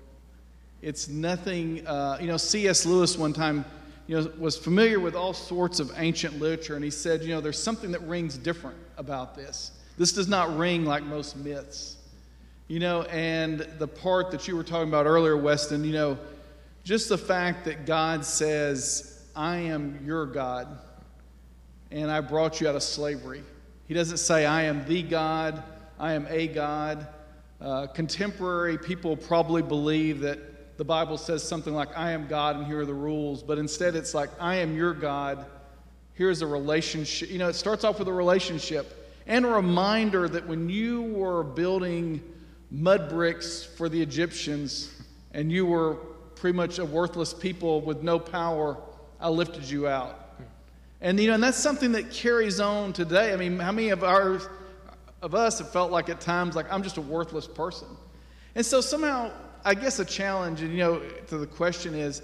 [0.81, 2.83] It's nothing, uh, you know, C.S.
[2.83, 3.63] Lewis one time,
[4.07, 7.39] you know, was familiar with all sorts of ancient literature, and he said, you know,
[7.39, 9.69] there's something that rings different about this.
[9.99, 11.97] This does not ring like most myths.
[12.67, 16.17] You know, and the part that you were talking about earlier, Weston, you know,
[16.83, 20.79] just the fact that God says, I am your God,
[21.91, 23.43] and I brought you out of slavery.
[23.87, 25.61] He doesn't say, I am the God,
[25.99, 27.07] I am a God.
[27.61, 32.65] Uh, contemporary people probably believe that the Bible says something like, I am God and
[32.65, 35.45] here are the rules, but instead it's like, I am your God,
[36.13, 37.29] here's a relationship.
[37.29, 41.43] You know, it starts off with a relationship and a reminder that when you were
[41.43, 42.23] building
[42.71, 44.93] mud bricks for the Egyptians
[45.33, 45.95] and you were
[46.35, 48.77] pretty much a worthless people with no power,
[49.19, 50.29] I lifted you out.
[51.01, 53.33] And you know, and that's something that carries on today.
[53.33, 54.41] I mean, how many of our
[55.21, 57.87] of us have felt like at times like I'm just a worthless person?
[58.55, 59.31] And so somehow,
[59.63, 62.21] I guess a challenge, and you know, to the question is,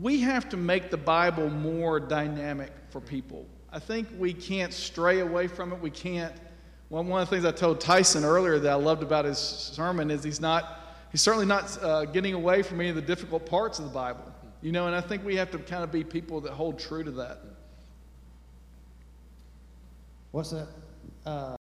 [0.00, 3.46] we have to make the Bible more dynamic for people.
[3.72, 5.80] I think we can't stray away from it.
[5.80, 6.34] We can't.
[6.88, 10.24] One of the things I told Tyson earlier that I loved about his sermon is
[10.24, 10.80] he's not,
[11.12, 14.24] he's certainly not uh, getting away from any of the difficult parts of the Bible.
[14.62, 17.04] You know, and I think we have to kind of be people that hold true
[17.04, 17.40] to that.
[20.30, 20.68] What's that?
[21.26, 21.56] Uh,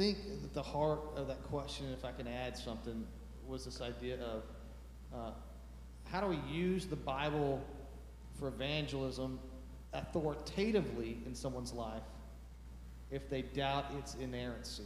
[0.00, 3.06] think that the heart of that question, if I can add something,
[3.46, 4.42] was this idea of
[5.14, 5.30] uh,
[6.10, 7.62] how do we use the Bible
[8.38, 9.38] for evangelism
[9.92, 12.02] authoritatively in someone's life
[13.10, 14.84] if they doubt its inerrancy?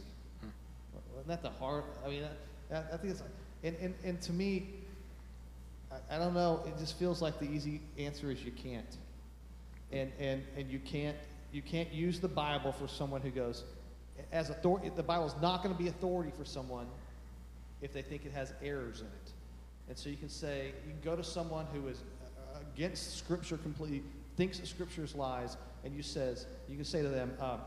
[1.13, 1.85] Isn't that the heart?
[2.05, 2.23] I mean,
[2.69, 3.23] I, I think it's,
[3.63, 4.67] and, and, and to me,
[5.93, 8.97] I, I don't know, it just feels like the easy answer is you can't.
[9.93, 11.15] And, and, and you can't
[11.53, 13.63] you can't use the Bible for someone who goes
[14.31, 14.89] as authority.
[14.95, 16.87] The Bible is not going to be authority for someone
[17.81, 19.31] if they think it has errors in it.
[19.87, 23.57] And so you can say you can go to someone who is uh, against Scripture
[23.57, 24.03] completely,
[24.35, 27.57] thinks that Scripture is lies, and you says you can say to them, uh,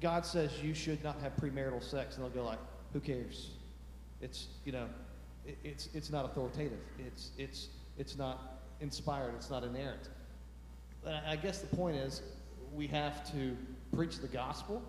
[0.00, 2.58] God says you should not have premarital sex, and they'll go like,
[2.92, 3.50] Who cares?
[4.20, 4.86] It's you know,
[5.46, 6.80] it, it's it's not authoritative.
[6.98, 9.34] It's it's it's not inspired.
[9.36, 10.08] It's not inerrant.
[11.06, 12.22] I I guess the point is,
[12.74, 13.56] we have to
[13.94, 14.82] preach the gospel,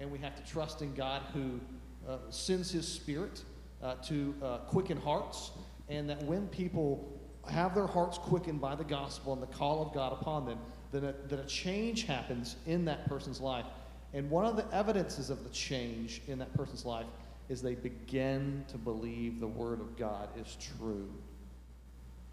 [0.00, 1.60] and we have to trust in God who
[2.08, 3.42] uh, sends His Spirit
[3.82, 5.52] uh, to uh, quicken hearts,
[5.88, 7.20] and that when people
[7.50, 10.58] have their hearts quickened by the gospel and the call of God upon them,
[10.92, 13.66] then a, that a change happens in that person's life.
[14.14, 17.06] And one of the evidences of the change in that person's life
[17.48, 21.10] is they begin to believe the Word of God is true.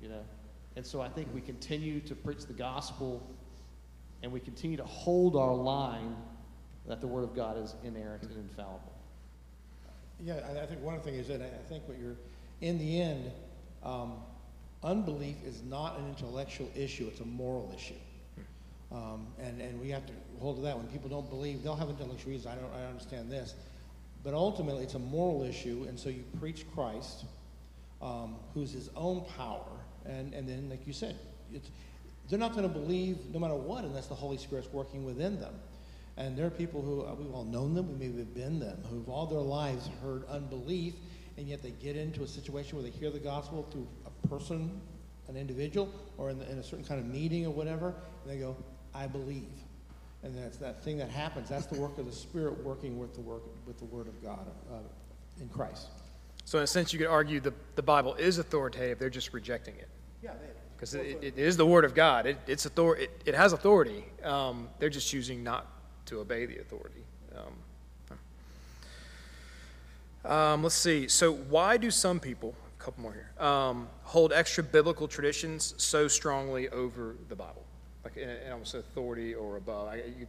[0.02, 0.24] You know?
[0.76, 3.26] And so I think we continue to preach the gospel
[4.22, 6.16] and we continue to hold our line
[6.90, 8.92] that the Word of God is inerrant and infallible.
[10.20, 12.18] Yeah, I, think one thing is that I think what you're,
[12.60, 13.32] in the end,
[13.84, 14.16] um,
[14.84, 17.94] unbelief is not an intellectual issue, it's a moral issue.
[18.92, 20.76] Um, and, and we have to hold to that.
[20.76, 22.48] When people don't believe, they'll have intellectual reasons.
[22.48, 23.54] I don't, I understand this.
[24.24, 27.26] But ultimately, it's a moral issue, and so you preach Christ,
[28.02, 29.70] um, who's his own power,
[30.06, 31.16] and, and then, like you said,
[32.30, 35.54] they're not going to believe no matter what unless the Holy Spirit's working within them.
[36.20, 38.78] And there are people who, uh, we've all known them, we maybe have been them,
[38.90, 40.96] who've all their lives heard unbelief,
[41.38, 44.82] and yet they get into a situation where they hear the gospel through a person,
[45.30, 48.38] an individual, or in, the, in a certain kind of meeting or whatever, and they
[48.38, 48.58] go,
[48.94, 49.48] I believe.
[50.22, 51.48] And that's that thing that happens.
[51.48, 54.46] That's the work of the Spirit working with the work with the Word of God
[54.70, 54.80] uh,
[55.40, 55.88] in Christ.
[56.44, 59.76] So, in a sense, you could argue the, the Bible is authoritative, they're just rejecting
[59.76, 59.88] it.
[60.22, 60.32] Yeah,
[60.76, 64.04] Because it, it is the Word of God, it, it's author, it, it has authority.
[64.22, 65.79] Um, they're just choosing not
[66.10, 67.04] to obey the authority.
[67.36, 67.54] Um,
[70.30, 71.08] um, let's see.
[71.08, 73.46] So, why do some people a couple more here.
[73.46, 77.64] Um, hold extra biblical traditions so strongly over the Bible,
[78.04, 79.88] like in, in almost authority or above.
[79.88, 80.28] I, you,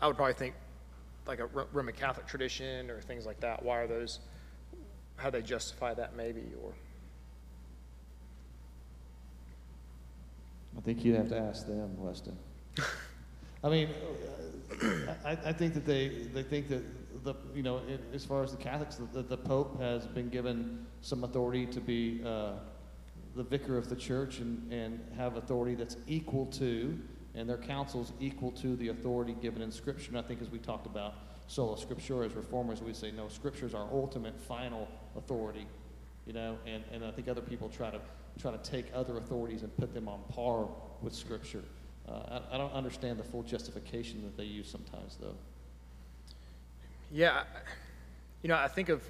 [0.00, 0.54] I would probably think
[1.26, 3.62] like a Roman Catholic tradition or things like that.
[3.62, 4.20] Why are those?
[5.16, 6.72] How they justify that, maybe, or
[10.76, 12.36] I think you'd have to ask them, Weston.
[13.64, 13.88] I mean,
[15.24, 16.82] I, I think that they, they think that
[17.24, 20.86] the, you know, in- as far as the Catholics, the, the Pope has been given
[21.00, 22.52] some authority to be uh,
[23.34, 26.98] the vicar of the church and, and have authority that's equal to,
[27.34, 30.10] and their council's equal to the authority given in Scripture.
[30.10, 31.14] And I think as we talked about
[31.46, 35.66] sola scriptura as reformers, we say, no, Scripture is our ultimate, final authority
[36.26, 38.00] you know, and, and I think other people try to
[38.40, 40.66] try to take other authorities and put them on par
[41.02, 41.62] with Scripture.
[42.08, 45.34] Uh, I, I don't understand the full justification that they use sometimes, though.
[47.10, 47.44] Yeah,
[48.42, 49.02] you know, I think of,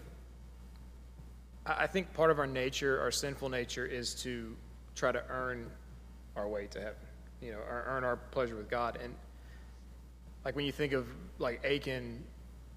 [1.67, 4.55] I think part of our nature, our sinful nature, is to
[4.95, 5.71] try to earn
[6.37, 6.95] our way to heaven,
[7.41, 8.99] you know, earn our pleasure with God.
[9.03, 9.15] And
[10.45, 11.07] like when you think of
[11.39, 12.23] like Achan,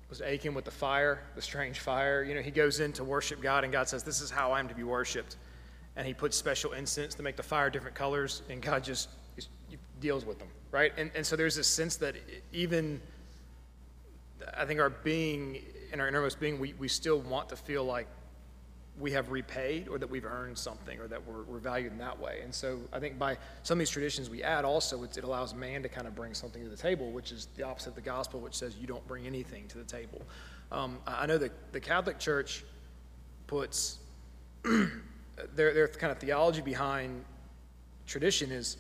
[0.10, 3.42] was Achan with the fire, the strange fire, you know, he goes in to worship
[3.42, 5.36] God and God says, This is how I'm to be worshiped.
[5.96, 9.50] And he puts special incense to make the fire different colors, and God just just
[10.00, 10.94] deals with them, right?
[10.98, 12.16] And, and so there's this sense that
[12.54, 13.02] even
[14.58, 15.60] I think our being,
[15.92, 18.08] in our innermost being, we, we still want to feel like
[19.00, 22.20] we have repaid or that we've earned something or that we're, we're valued in that
[22.20, 22.40] way.
[22.44, 25.84] And so I think by some of these traditions we add also, it allows man
[25.84, 28.40] to kind of bring something to the table, which is the opposite of the gospel,
[28.40, 30.22] which says you don't bring anything to the table.
[30.72, 32.64] Um, I I know that the Catholic Church
[33.46, 34.00] puts
[34.64, 37.24] their, their kind of theology behind
[38.08, 38.78] tradition is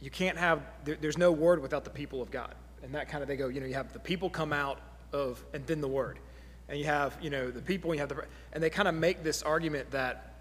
[0.00, 2.54] you can't have there, there's no word without the people of god.
[2.82, 4.80] And that kind of they go you know you have the people come out
[5.12, 6.18] of and then the word.
[6.68, 9.22] And you have you know the people you have the and they kind of make
[9.22, 10.34] this argument that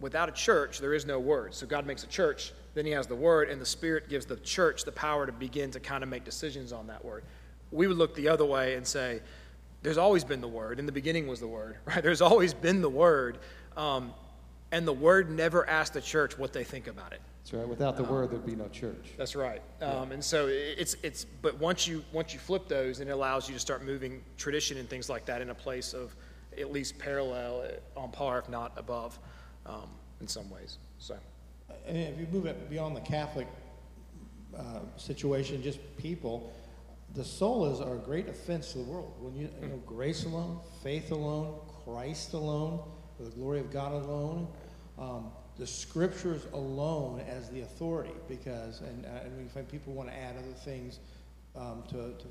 [0.00, 1.54] without a church there is no word.
[1.54, 4.36] So god makes a church then he has the word and the spirit gives the
[4.36, 7.24] church the power to begin to kind of make decisions on that word.
[7.72, 9.20] We would look the other way and say
[9.82, 10.78] there's always been the word.
[10.78, 12.02] In the beginning was the word right?
[12.02, 13.38] There's always been the word.
[13.76, 14.14] Um,
[14.72, 17.68] and the word never asked the church what they think about it That's right.
[17.68, 19.12] Without the word, there'd be no church.
[19.16, 19.62] that's right.
[19.80, 23.46] Um, and so it's it's but once you once you flip those, and it allows
[23.48, 26.16] you to start moving tradition and things like that in a place of
[26.58, 27.62] at least parallel,
[27.96, 29.16] uh, on par, if not above,
[29.64, 29.88] um,
[30.20, 30.78] in some ways.
[30.98, 31.16] So
[31.86, 33.46] And if you move it beyond the Catholic
[34.58, 36.52] uh, situation, just people,
[37.14, 39.14] the solas are a great offense to the world.
[39.20, 42.80] When you, you know, grace alone, faith alone, Christ alone,
[43.16, 44.48] for the glory of God alone,
[44.98, 50.08] um, the scriptures alone as the authority, because and uh, and we find people want
[50.08, 50.98] to add other things
[51.56, 52.26] um, to, to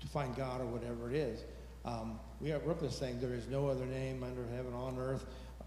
[0.00, 1.44] to find God or whatever it is.
[1.84, 4.98] Um, we have we're up there saying there is no other name under heaven on
[4.98, 5.26] earth,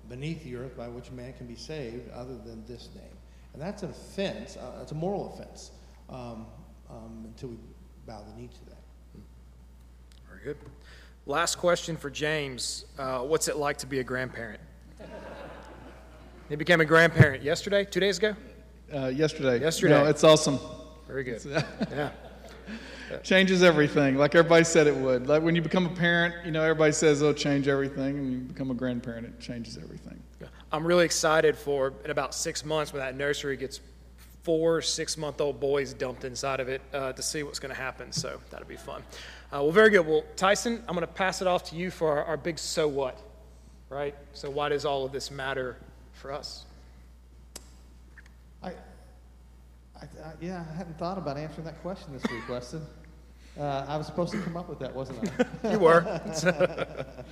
[0.10, 3.18] beneath the earth, by which man can be saved other than this name.
[3.54, 4.58] And that's an offense.
[4.58, 5.72] Uh, it's a moral offense
[6.10, 6.46] um,
[6.90, 7.58] um, until we
[8.06, 8.82] bow the knee to that.
[10.28, 10.58] very good.
[11.26, 14.62] Last question for James: uh, What's it like to be a grandparent?
[16.50, 18.36] he became a grandparent yesterday, two days ago.
[18.94, 19.62] Uh, yesterday.
[19.62, 19.94] Yesterday.
[19.94, 20.60] No, it's awesome.
[21.08, 21.42] Very good.
[23.12, 23.18] Yeah.
[23.24, 25.26] Changes everything, like everybody said it would.
[25.26, 28.38] Like when you become a parent, you know, everybody says it'll change everything, and you
[28.38, 30.22] become a grandparent, it changes everything.
[30.72, 33.82] I'm really excited for in about six months when that nursery gets
[34.44, 37.82] four six month old boys dumped inside of it uh, to see what's going to
[37.82, 38.12] happen.
[38.12, 39.02] So that'll be fun.
[39.52, 40.06] Uh, well, very good.
[40.06, 42.88] Well, Tyson, I'm going to pass it off to you for our, our big so
[42.88, 43.20] what,
[43.90, 44.16] right?
[44.34, 45.78] So, why does all of this matter
[46.20, 46.66] for us?
[48.62, 48.74] I, I,
[50.02, 52.86] I, yeah, I hadn't thought about answering that question this week, Weston.
[53.58, 55.32] Uh, I was supposed to come up with that, wasn't
[55.64, 55.72] I?
[55.72, 56.22] You were.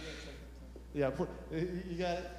[0.94, 1.12] Yeah,
[1.52, 2.32] you got it.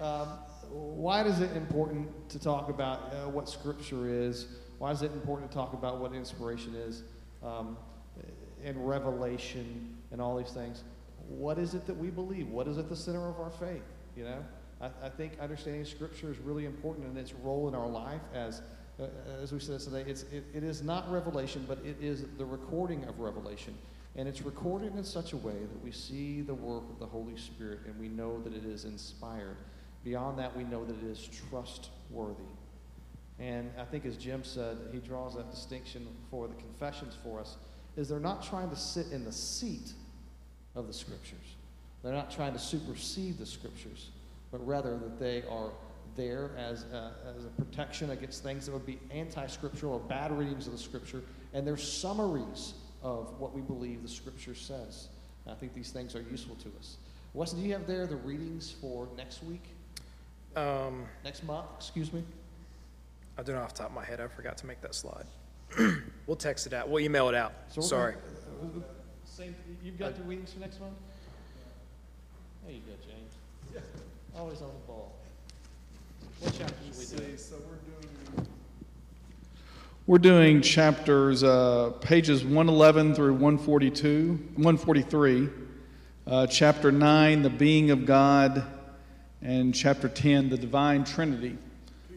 [0.00, 0.28] Um,
[0.70, 4.46] why is it important to talk about uh, what Scripture is?
[4.78, 7.02] Why is it important to talk about what inspiration is
[7.42, 7.76] um,
[8.62, 10.84] and revelation and all these things?
[11.28, 12.48] What is it that we believe?
[12.48, 13.82] What is at the center of our faith?
[14.16, 14.44] You know,
[14.80, 18.20] I, I think understanding Scripture is really important in its role in our life.
[18.32, 18.62] As
[19.00, 19.06] uh,
[19.42, 23.04] as we said today, it's it, it is not revelation, but it is the recording
[23.04, 23.74] of revelation.
[24.16, 27.36] And it's recorded in such a way that we see the work of the Holy
[27.36, 29.56] Spirit and we know that it is inspired.
[30.04, 32.44] Beyond that, we know that it is trustworthy.
[33.40, 37.56] And I think, as Jim said, he draws that distinction for the confessions for us,
[37.96, 39.92] is they're not trying to sit in the seat
[40.76, 41.56] of the Scriptures.
[42.02, 44.10] They're not trying to supersede the Scriptures,
[44.54, 45.70] but rather that they are
[46.14, 50.68] there as a, as a protection against things that would be anti-scriptural or bad readings
[50.68, 51.22] of the Scripture,
[51.54, 55.08] and they're summaries of what we believe the Scripture says.
[55.44, 56.98] And I think these things are useful to us.
[57.32, 59.64] Weston, do you have there the readings for next week,
[60.54, 62.22] Um, next month, excuse me?
[63.36, 64.20] I don't know off the top of my head.
[64.20, 65.26] I forgot to make that slide.
[66.28, 66.88] we'll text it out.
[66.88, 67.54] We'll email it out.
[67.70, 68.14] So Sorry.
[68.60, 68.84] gonna-
[69.24, 70.94] Same, you've got the readings for next month?
[72.64, 73.13] There you go, James.
[74.36, 75.14] Always on the ball.
[76.40, 78.46] What chapter should we do?
[80.06, 85.48] We're doing chapters, uh, pages 111 through 142, 143,
[86.26, 88.64] uh, chapter 9, the being of God,
[89.40, 91.56] and chapter 10, the divine Trinity.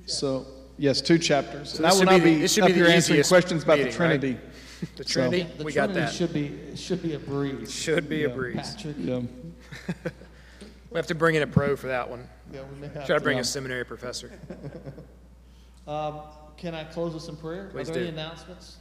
[0.06, 0.46] So,
[0.78, 1.72] yes, two chapters.
[1.74, 3.20] So and I will should not be the- be should up be the here answering
[3.20, 4.20] easiest questions about the meeting, right?
[4.20, 4.38] Trinity.
[4.98, 6.12] The Trinity, The we got that.
[6.14, 7.72] should be, should be a breeze.
[7.74, 8.76] Should be a breeze.
[8.76, 9.22] Patrick, Yeah.
[10.92, 12.28] We have to bring in a pro for that one.
[12.52, 14.32] yeah, we may have Try to bring a seminary professor.
[15.88, 16.20] Um,
[16.58, 17.70] can I close us in prayer?
[17.72, 18.10] Please Are there do.
[18.10, 18.76] any announcements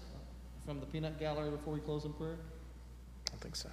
[0.66, 2.36] from the peanut gallery before we close in prayer?
[3.28, 3.68] I don't think so.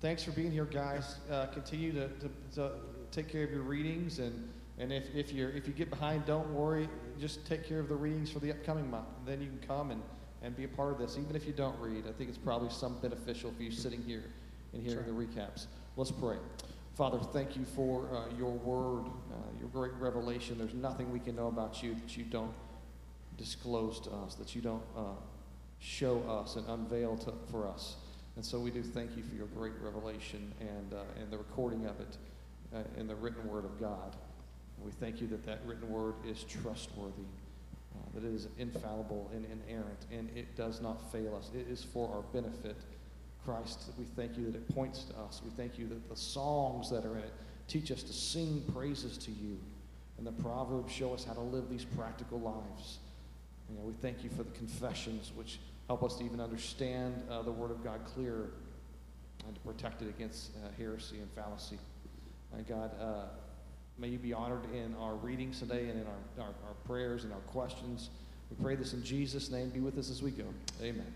[0.00, 1.16] Thanks for being here, guys.
[1.28, 2.70] Uh, continue to, to, to
[3.10, 4.48] take care of your readings, and,
[4.78, 6.88] and if, if you're if you get behind, don't worry.
[7.18, 9.08] Just take care of the readings for the upcoming month.
[9.18, 10.00] And then you can come and,
[10.42, 12.04] and be a part of this, even if you don't read.
[12.08, 14.24] I think it's probably some beneficial for you sitting here
[14.72, 15.66] and hearing the recaps.
[15.96, 16.36] Let's pray.
[16.94, 20.58] Father, thank you for uh, your word, uh, your great revelation.
[20.58, 22.52] There's nothing we can know about you that you don't
[23.38, 25.14] disclose to us, that you don't uh,
[25.78, 27.96] show us and unveil to, for us.
[28.36, 31.86] And so we do thank you for your great revelation and, uh, and the recording
[31.86, 32.16] of it
[32.74, 34.16] uh, in the written word of God.
[34.82, 37.28] We thank you that that written word is trustworthy,
[37.94, 41.50] uh, that it is infallible and inerrant, and it does not fail us.
[41.54, 42.76] It is for our benefit.
[43.44, 45.40] Christ, we thank you that it points to us.
[45.44, 47.32] We thank you that the songs that are in it
[47.68, 49.58] teach us to sing praises to you.
[50.18, 52.98] And the Proverbs show us how to live these practical lives.
[53.70, 57.42] You know, we thank you for the confessions, which help us to even understand uh,
[57.42, 58.50] the Word of God clearer
[59.46, 61.78] and to protect it against uh, heresy and fallacy.
[62.52, 63.24] And God, uh,
[63.96, 67.32] may you be honored in our readings today and in our, our, our prayers and
[67.32, 68.10] our questions.
[68.50, 69.70] We pray this in Jesus' name.
[69.70, 70.44] Be with us as we go.
[70.82, 71.06] Amen.